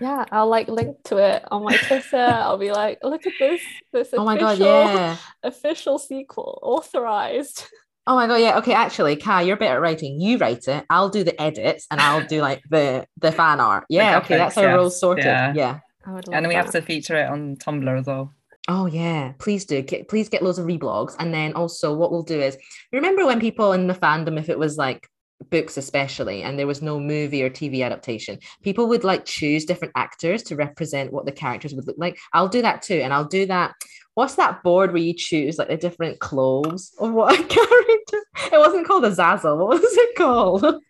[0.00, 2.16] Yeah, I'll like link to it on my Twitter.
[2.16, 3.62] I'll be like, look at this,
[3.92, 5.16] this oh my god, official, yeah.
[5.42, 7.64] official sequel, authorized.
[8.06, 8.58] Oh my god, yeah.
[8.58, 10.20] Okay, actually, Kai, you're better at writing.
[10.20, 10.84] You write it.
[10.88, 13.84] I'll do the edits and I'll do like the the fan art.
[13.88, 15.24] Yeah, okay, that's graphics, our role sorted.
[15.24, 15.52] yeah.
[15.54, 15.78] yeah.
[16.06, 18.32] I would love And then we have to feature it on Tumblr as well.
[18.68, 19.82] Oh yeah, please do.
[19.82, 22.58] Please get loads of reblogs, and then also what we'll do is
[22.92, 25.08] remember when people in the fandom, if it was like
[25.50, 29.92] books especially and there was no movie or tv adaptation people would like choose different
[29.94, 32.18] actors to represent what the characters would look like?
[32.32, 33.74] I'll do that too and i'll do that.
[34.14, 38.18] What's that board where you choose like the different clothes of what a character?
[38.52, 39.58] It wasn't called a zazzle.
[39.58, 40.82] What was it called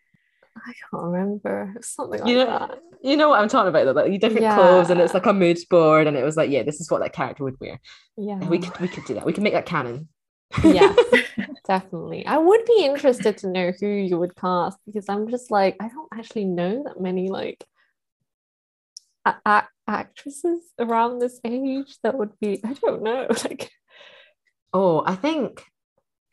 [0.67, 1.75] I can't remember.
[1.81, 2.79] Something like you know that.
[3.03, 4.55] you know what i'm talking about though like different Yeah.
[4.57, 7.01] clothes and it's like a mood board and it was like yeah this is what
[7.03, 7.79] that character would wear
[8.17, 8.39] Yeah.
[8.39, 10.09] we could we could do that we can make that canon
[10.65, 10.95] yeah,
[11.67, 12.25] definitely.
[12.25, 15.89] I would be interested to know who you would cast because I'm just like, I
[15.89, 17.63] don't actually know that many like
[19.27, 23.27] a- a- actresses around this age that would be, I don't know.
[23.45, 23.71] Like,
[24.73, 25.65] Oh, I think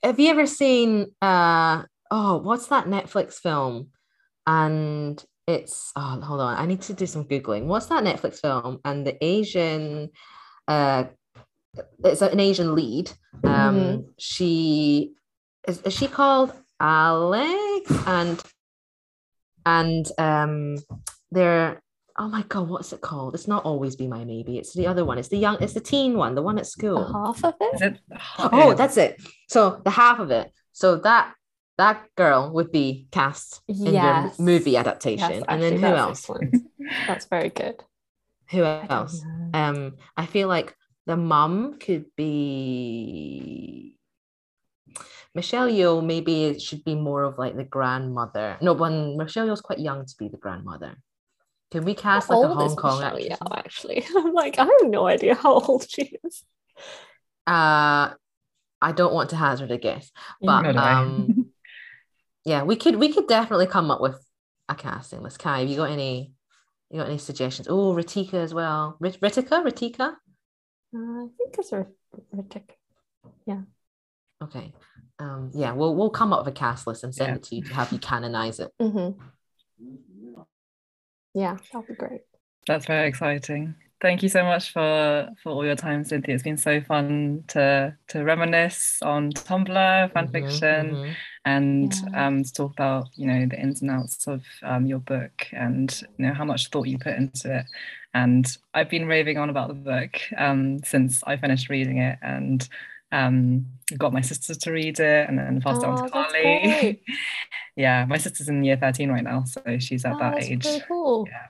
[0.02, 3.90] have you ever seen uh oh what's that Netflix film?
[4.48, 7.66] And it's oh hold on, I need to do some Googling.
[7.66, 8.80] What's that Netflix film?
[8.86, 10.10] And the Asian
[10.68, 11.06] uh
[12.04, 13.12] it's an Asian lead.
[13.44, 14.06] Um Mhm.
[14.18, 15.14] she
[15.68, 18.42] is, is she called Alex and
[19.66, 20.78] and um
[21.32, 21.82] they're
[22.18, 23.36] oh my god, what's it called?
[23.36, 25.82] It's not always be my maybe, it's the other one, it's the young, it's the
[25.82, 27.06] teen one, the one at school.
[27.08, 27.82] the half of it?
[27.82, 28.00] it?
[28.40, 29.22] Oh, that's it.
[29.50, 30.50] So the half of it.
[30.72, 31.34] So that
[31.78, 34.38] that girl would be cast in Yes.
[34.38, 35.32] your movie adaptation.
[35.32, 36.30] Yes, and then who else?
[37.08, 37.84] That's very good.
[38.52, 39.24] Who else?
[39.24, 39.60] know.
[39.60, 43.98] Um, I feel like the mum could be
[45.34, 46.04] Michelle Yeoh.
[46.06, 48.58] Maybe it should be more of like the grandmother.
[48.62, 50.96] No, when Michelle Yeoh's quite young to be the grandmother.
[51.72, 53.40] Can we cast How like a Hong Kong Michelle actress?
[53.40, 54.06] Yeoh, actually?
[54.16, 56.44] I'm like, I have no idea how old she is.
[57.48, 58.14] Uh,
[58.82, 60.12] I don't want to hazard a guess,
[60.42, 60.94] but I.
[60.94, 61.45] um,
[62.46, 64.24] yeah, we could we could definitely come up with
[64.70, 65.40] a casting list.
[65.40, 66.34] Kai, have you got any
[66.90, 67.68] you got any suggestions?
[67.68, 68.96] Oh, Ritika as well.
[69.00, 70.16] Rit- Ritika, Ritika.
[70.96, 71.86] Uh, I think it's a
[73.46, 73.62] Yeah.
[74.42, 74.74] Okay.
[75.20, 77.36] Um, yeah, we'll we'll come up with a cast list and send Yeah.
[77.36, 78.72] it to you to have you canonize it.
[78.82, 79.22] Mm-hmm.
[81.34, 82.22] Yeah, that'll be great.
[82.68, 83.76] That's very exciting.
[84.06, 86.36] Thank you so much for for all your time, Cynthia.
[86.36, 91.18] It's been so fun to to reminisce on Tumblr, fan Mhm, fiction, mhm.
[91.44, 92.10] and Yeah.
[92.14, 95.90] um, to talk about you know the ins and outs of um, your book and
[96.20, 97.66] you know how much thought you put into it.
[98.14, 98.46] And
[98.76, 102.70] I've been raving on about the book um, since I finished reading it and
[103.12, 103.66] um,
[103.98, 107.02] got my sister to read it and then passed it on Oh, to that's Carly.
[107.76, 110.64] yeah, my sister's in year 13 right now, so she's at Oh, that that's age.
[110.64, 111.32] really cool.
[111.32, 111.48] Yeah.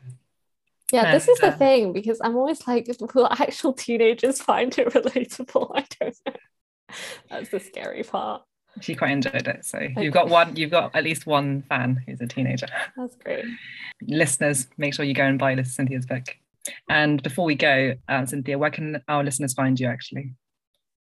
[0.91, 4.87] Yeah, this is the uh, thing because I'm always like, will actual teenagers find it
[4.93, 5.71] relatable?
[5.75, 6.33] I don't know.
[7.29, 8.43] That's the scary part.
[8.81, 9.65] She quite enjoyed it.
[9.65, 10.03] So Okay.
[10.03, 12.67] you've got one, you've got at least one fan who's a teenager.
[12.97, 13.45] That's great.
[14.05, 16.23] Listeners, make sure you go and buy Cynthia's book.
[16.89, 20.33] And before we go, uh, Cynthia, where can our listeners find you actually?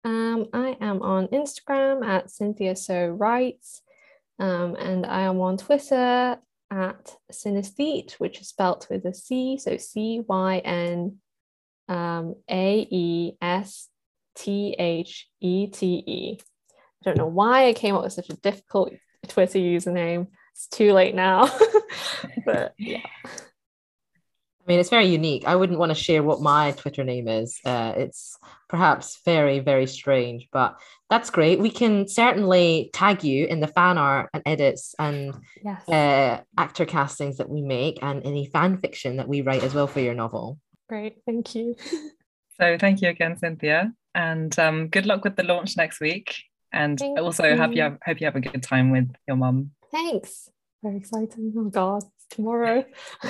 [0.04, 3.82] Um, I am on Instagram at Cynthia So Writes,
[4.38, 6.38] um, and I am on Twitter
[6.70, 11.18] at Cynaesthete, which is spelt with a C, so C Y N
[11.88, 13.88] um, A E S
[14.36, 16.38] T H E T E.
[16.40, 18.92] I don't know why I came up with such a difficult
[19.26, 20.28] Twitter username.
[20.52, 21.50] It's too late now,
[22.44, 23.06] but yeah.
[24.68, 25.44] I mean, it's very unique.
[25.46, 27.58] I wouldn't want to share what my Twitter name is.
[27.64, 28.38] Uh, it's
[28.68, 31.58] perhaps very, very strange, but that's great.
[31.58, 35.88] We can certainly tag you in the fan art and edits and Yes.
[35.88, 39.86] uh, actor castings that we make and any fan fiction that we write as well
[39.86, 40.58] for your novel.
[40.86, 41.16] Great.
[41.24, 41.74] Thank you.
[42.60, 43.92] So thank you again, Cynthia.
[44.16, 46.34] And um, good luck with the launch next week.
[46.72, 47.82] And Thank also hope you you.
[47.84, 49.70] have hope you have a good time with your mum.
[49.92, 50.50] Thanks.
[50.82, 51.54] Very exciting.
[51.56, 52.84] Oh God, it's tomorrow.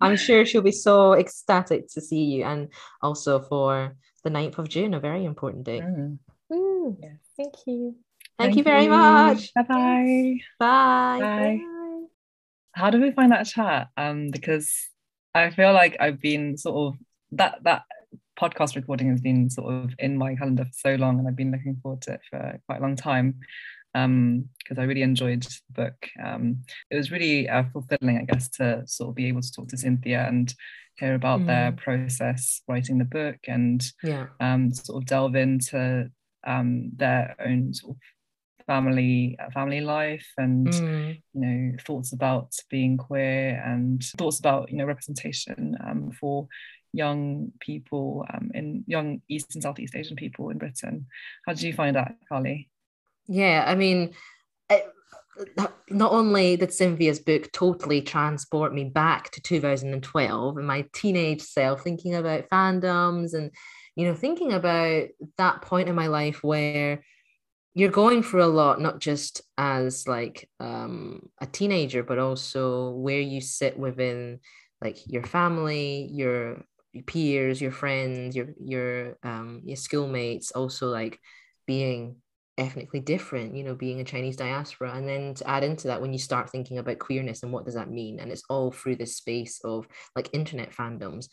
[0.00, 2.68] I'm sure she'll be so ecstatic to see you and
[3.00, 5.80] also for the 9th of June, a very important day.
[5.80, 6.18] Mm.
[6.52, 7.16] Mm, Yes.
[7.36, 7.96] Thank you.
[8.38, 9.52] Thank, you very much.
[9.54, 10.36] Bye-bye.
[10.58, 11.18] Bye.
[11.20, 11.60] Bye.
[12.72, 14.70] how did we find that chat um because
[15.34, 16.98] i feel like i've been sort of
[17.32, 17.82] that that
[18.40, 21.52] podcast recording has been sort of in my calendar for so long and i've been
[21.52, 23.38] looking forward to it for quite a long time
[23.94, 26.56] because i really enjoyed the book um
[26.90, 29.76] it was really uh, fulfilling i guess to sort of be able to talk to
[29.76, 30.54] cynthia and
[30.96, 34.26] hear about their process writing the book and Yeah.
[34.40, 36.10] um, sort of delve into
[36.46, 38.00] um, their own sort of
[38.66, 41.22] family uh, family life and Mm.
[41.34, 46.46] you know thoughts about being queer and thoughts about you know representation um, for
[46.92, 51.06] young people um, in young East and Southeast Asian people in Britain.
[51.46, 52.68] How did you find that, Carly?
[53.32, 54.12] Yeah, I mean,
[54.68, 54.84] it,
[55.88, 61.82] not only did Cynthia's book totally transport me back to 2012 and my teenage self
[61.82, 63.50] thinking about fandoms and,
[63.96, 65.08] you know, thinking about
[65.38, 67.02] that point in my life where
[67.74, 73.20] you're going through a lot, not just as like um, a teenager, but also where
[73.20, 74.40] you sit within
[74.82, 76.64] like your family, your
[77.06, 80.50] peers, your friends, your your um, your schoolmates.
[80.52, 81.18] Also, like
[81.66, 82.16] being
[82.58, 86.12] ethnically different, you know, being a Chinese diaspora, and then to add into that, when
[86.12, 89.16] you start thinking about queerness and what does that mean, and it's all through this
[89.16, 91.28] space of like internet fandoms.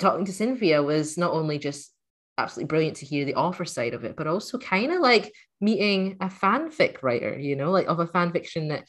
[0.00, 1.92] Talking to Cynthia was not only just
[2.38, 6.16] absolutely brilliant to hear the author side of it, but also kind of like meeting
[6.20, 8.84] a fanfic writer, you know, like of a fan fiction that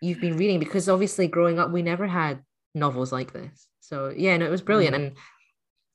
[0.00, 0.58] you've been reading.
[0.58, 2.40] Because obviously, growing up, we never had
[2.74, 3.68] novels like this.
[3.80, 4.98] So yeah, no, it was brilliant, mm.
[4.98, 5.16] and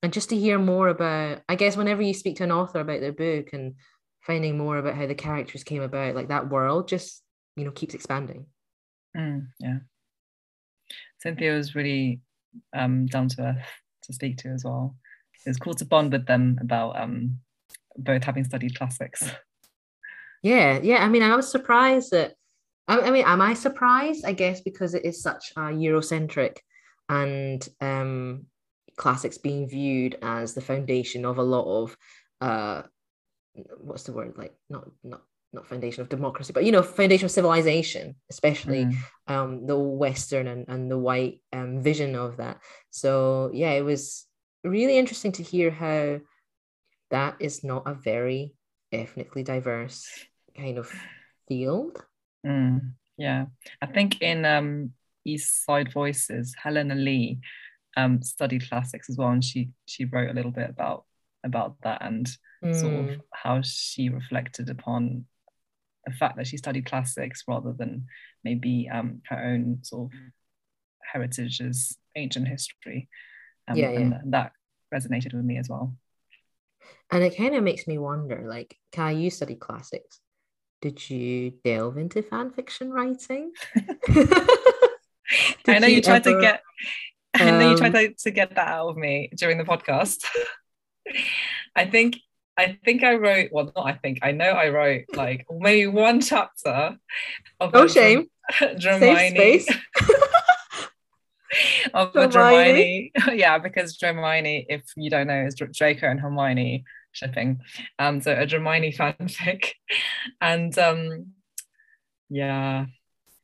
[0.03, 3.01] and just to hear more about, I guess, whenever you speak to an author about
[3.01, 3.73] their book and
[4.26, 7.21] finding more about how the characters came about, like that world, just
[7.55, 8.45] you know, keeps expanding.
[9.15, 9.78] Mm, yeah,
[11.19, 12.21] Cynthia was really
[12.76, 13.65] um, down to earth
[14.03, 14.95] to speak to as well
[15.45, 17.39] it was cool to bond with them about um,
[17.97, 19.30] both having studied classics.
[20.43, 21.03] Yeah, yeah.
[21.03, 22.34] I mean, I was surprised that.
[22.88, 24.26] I, I mean, am I surprised?
[24.26, 26.57] I guess because it is such a Eurocentric,
[27.09, 28.45] and um,
[28.95, 31.97] classics being viewed as the foundation of a lot of,
[32.41, 32.84] uh,
[33.80, 34.53] what's the word like?
[34.70, 35.22] Not not
[35.53, 38.97] not foundation of democracy, but you know, foundation of civilization, especially mm.
[39.28, 42.60] um, the Western and, and the white um, vision of that.
[42.91, 44.26] So yeah, it was
[44.64, 46.20] really interesting to hear how
[47.12, 48.53] that is not a very
[48.91, 50.08] ethnically diverse
[50.56, 50.91] kind of
[51.47, 52.03] field.
[52.45, 53.45] Mm, yeah,
[53.82, 54.91] I think in um,
[55.24, 57.39] East Side Voices, Helena Lee
[57.97, 61.06] um, studied classics as well, and she she wrote a little bit about
[61.43, 62.28] about that and
[62.66, 62.80] mm.
[62.80, 63.22] sort of mm.
[63.32, 65.26] how she reflected upon
[66.05, 68.05] the fact that she studied classics rather than
[68.43, 70.20] maybe um, her own sort of
[71.11, 73.09] heritage as ancient history.
[73.68, 73.99] Um, yeah, yeah.
[73.99, 74.51] And that
[74.93, 75.95] resonated with me as well.
[77.11, 80.20] And it kind of makes me wonder, like, Kai, you studied classics.
[80.82, 83.51] Did you delve into fan fiction writing?
[85.68, 86.61] I know you, you tried ever, to get
[87.36, 90.24] I know you tried um, to, to get that out of me during the podcast.
[91.76, 92.18] I think
[92.58, 96.22] I think I wrote well not I think I know I wrote like maybe one
[96.22, 96.97] chapter
[97.60, 98.28] of Oh shame.
[98.51, 99.66] Dramione.
[101.93, 103.12] of the Hermione.
[103.34, 107.60] yeah, because Dramione, if you don't know, is Draco and Hermione shipping.
[107.99, 109.72] Um, so a Dramione fanfic,
[110.41, 111.28] and um,
[112.30, 112.86] yeah,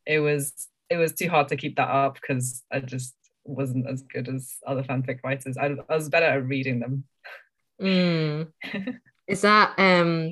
[0.05, 4.03] it was it was too hard to keep that up because I just wasn't as
[4.03, 5.57] good as other fanfic writers.
[5.57, 7.05] I, I was better at reading them.
[7.81, 8.47] Mm.
[9.27, 10.31] Is that um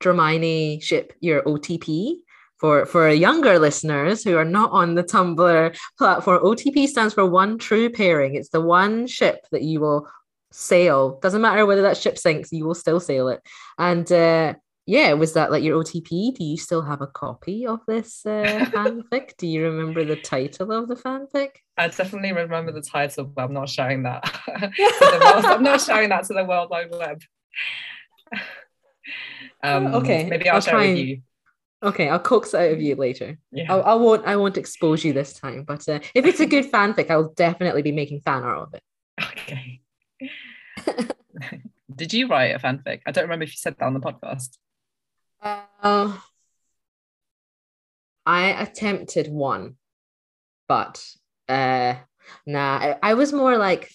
[0.00, 2.18] Dramione ship your OTP?
[2.58, 7.58] for for younger listeners who are not on the Tumblr platform, OTP stands for one
[7.58, 8.34] true pairing.
[8.34, 10.08] It's the one ship that you will
[10.50, 11.18] sail.
[11.20, 13.40] Doesn't matter whether that ship sinks, you will still sail it.
[13.78, 14.54] And uh,
[14.88, 16.34] yeah, was that like your OTP?
[16.34, 18.30] Do you still have a copy of this uh,
[18.72, 19.36] fanfic?
[19.36, 21.50] Do you remember the title of the fanfic?
[21.76, 24.24] I definitely remember the title, but I'm not sharing that.
[24.48, 27.20] I'm not sharing that to the World Wide Web.
[29.62, 30.98] Um, okay, maybe I'll, I'll share with and...
[30.98, 31.20] you.
[31.82, 33.38] Okay, I'll coax out of you later.
[33.52, 33.70] Yeah.
[33.70, 34.26] I'll, I won't.
[34.26, 35.64] I won't expose you this time.
[35.64, 38.82] But uh, if it's a good fanfic, I'll definitely be making fan art of it.
[39.22, 39.82] Okay.
[41.94, 43.02] Did you write a fanfic?
[43.06, 44.56] I don't remember if you said that on the podcast.
[45.42, 46.16] Uh,
[48.26, 49.76] I attempted one,
[50.68, 51.04] but
[51.48, 51.94] uh,
[52.46, 52.76] nah.
[52.76, 53.90] I, I was more like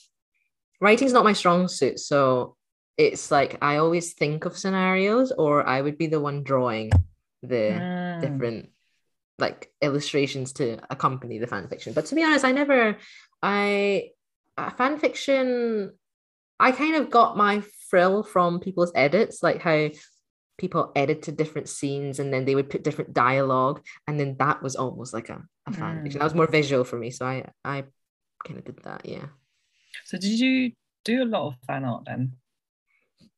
[0.82, 2.56] writing's not my strong suit, so
[2.98, 6.92] it's like I always think of scenarios, or I would be the one drawing
[7.42, 8.22] the mm.
[8.22, 8.70] different
[9.40, 11.94] like illustrations to accompany the fan fiction.
[11.94, 12.98] But to be honest, I never
[13.42, 14.12] I
[14.58, 15.92] uh, fan fiction
[16.60, 19.90] I kind of got my frill from people's edits, like how
[20.58, 24.76] people edited different scenes and then they would put different dialogue and then that was
[24.76, 26.04] almost like a, a fan mm.
[26.04, 26.20] fiction.
[26.20, 27.10] That was more visual for me.
[27.10, 27.84] So I I
[28.46, 29.26] kind of did that, yeah.
[30.06, 30.72] So did you
[31.06, 32.34] do a lot of fan art then?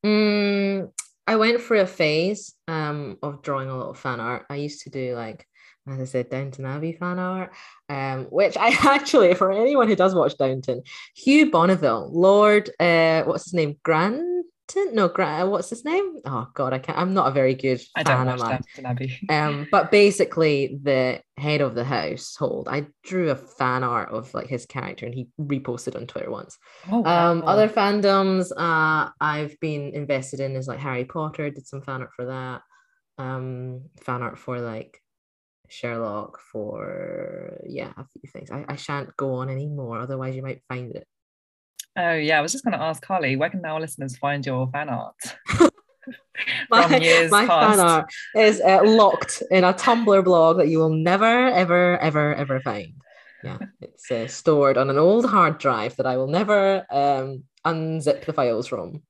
[0.06, 0.92] Mm,
[1.28, 4.46] I went through a phase um, of drawing a lot of fan art.
[4.50, 5.48] I used to do like,
[5.88, 7.54] as I said, Downton Abbey fan art,
[7.90, 10.84] um, which I actually, for anyone who does watch Downton,
[11.16, 16.22] Hugh Bonneville, Lord, uh, what's his name, Grant no, uh, what's his name?
[16.26, 16.98] Oh God, I can't.
[16.98, 19.20] I'm not a very good I fan don't watch Abbey.
[19.30, 24.48] um, but basically, the head of the household, I drew a fan art of like
[24.48, 26.58] his character, and he reposted on Twitter once.
[26.92, 27.32] Oh, wow.
[27.32, 31.50] Um, other fandoms, uh, I've been invested in is like Harry Potter.
[31.50, 32.62] Did some fan art for that.
[33.18, 35.00] Um, fan art for like
[35.70, 36.40] Sherlock.
[36.52, 38.50] For yeah, a few things.
[38.50, 41.08] I, I shan't go on anymore, otherwise you might find it.
[41.98, 44.70] Oh yeah, I was just going to ask Carly, where can our listeners find your
[44.72, 45.16] fan art?
[46.70, 46.88] My,
[47.32, 51.98] my fan art is uh, locked in a Tumblr blog that you will never, ever,
[52.00, 52.94] ever, ever find.
[53.44, 58.26] Yeah, it's uh, stored on an old hard drive that I will never um, unzip
[58.26, 59.04] the files from.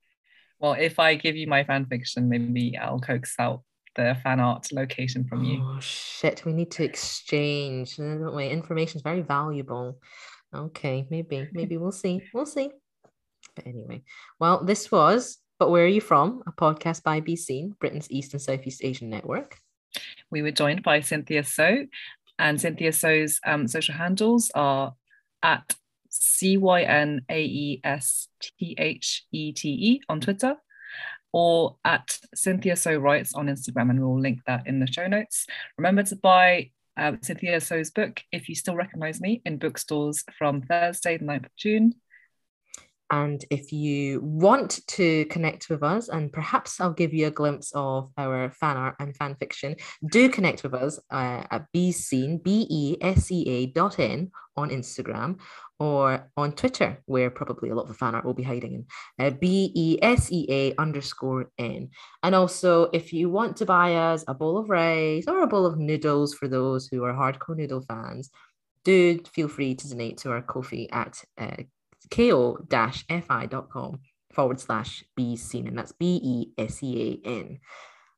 [0.59, 3.63] Well, if I give you my fan fiction, maybe I'll coax out
[3.95, 5.61] the fan art location from you.
[5.61, 8.49] Oh shit, we need to exchange, don't we?
[8.49, 9.99] Information is very valuable.
[10.55, 12.21] Okay, maybe, maybe we'll see.
[12.33, 12.69] We'll see.
[13.55, 14.03] But anyway,
[14.39, 16.43] well, this was But Where Are You From?
[16.47, 19.57] A podcast by Be Seen, Britain's East and Southeast Asian network.
[20.31, 21.85] We were joined by Cynthia So,
[22.39, 24.93] and Cynthia So's um, social handles are
[25.43, 25.73] at
[26.09, 30.55] C Y N A E S T H E T E on Twitter
[31.31, 35.45] or at Cynthia So Writes on Instagram, and we'll link that in the show notes.
[35.77, 40.61] Remember to buy uh, Cynthia So's book, If You Still Recognize Me, in bookstores from
[40.61, 41.95] Thursday, the 9th of June.
[43.11, 47.71] And if you want to connect with us, and perhaps I'll give you a glimpse
[47.75, 49.75] of our fan art and fan fiction,
[50.09, 54.69] do connect with us uh, at besea.n, B E S E A dot N on
[54.69, 55.39] Instagram
[55.79, 59.25] or on Twitter, where probably a lot of the fan art will be hiding in
[59.25, 61.89] uh, B E S E A underscore N.
[62.23, 65.65] And also, if you want to buy us a bowl of rice or a bowl
[65.65, 68.29] of noodles for those who are hardcore noodle fans,
[68.83, 71.63] do feel free to donate to our Ko-fi at uh,
[72.11, 73.99] ko-fi.com
[74.33, 75.03] forward slash
[75.35, 75.67] seen.
[75.67, 77.59] And that's b-e-s-e-a-n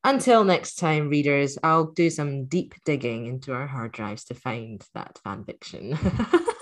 [0.04, 4.86] until next time readers i'll do some deep digging into our hard drives to find
[4.94, 5.98] that fan fiction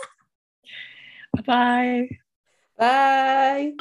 [1.44, 2.08] Bye.
[2.78, 3.74] bye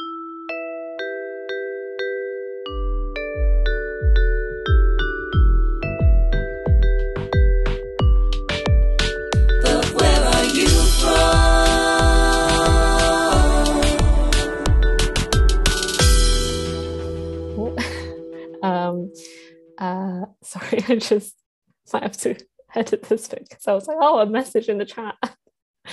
[9.61, 11.45] But where are you from?
[18.63, 19.11] um
[19.77, 21.35] uh sorry i just
[21.93, 22.35] might have to
[22.75, 25.15] edit this bit because i was like oh a message in the chat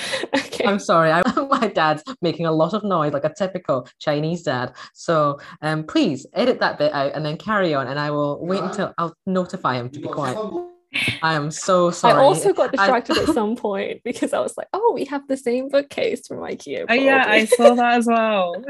[0.34, 0.64] okay.
[0.64, 4.74] I'm sorry I, my dad's making a lot of noise like a typical chinese dad.
[4.94, 8.60] So um please edit that bit out and then carry on and i will wait
[8.60, 10.36] until i'll notify him to be quiet.
[11.22, 12.20] i am so sorry.
[12.20, 15.26] I also got I- distracted at some point because I was like, oh, we have
[15.28, 16.86] the same bookcase from IKEA.
[16.88, 18.62] Oh, yeah, I saw that as well.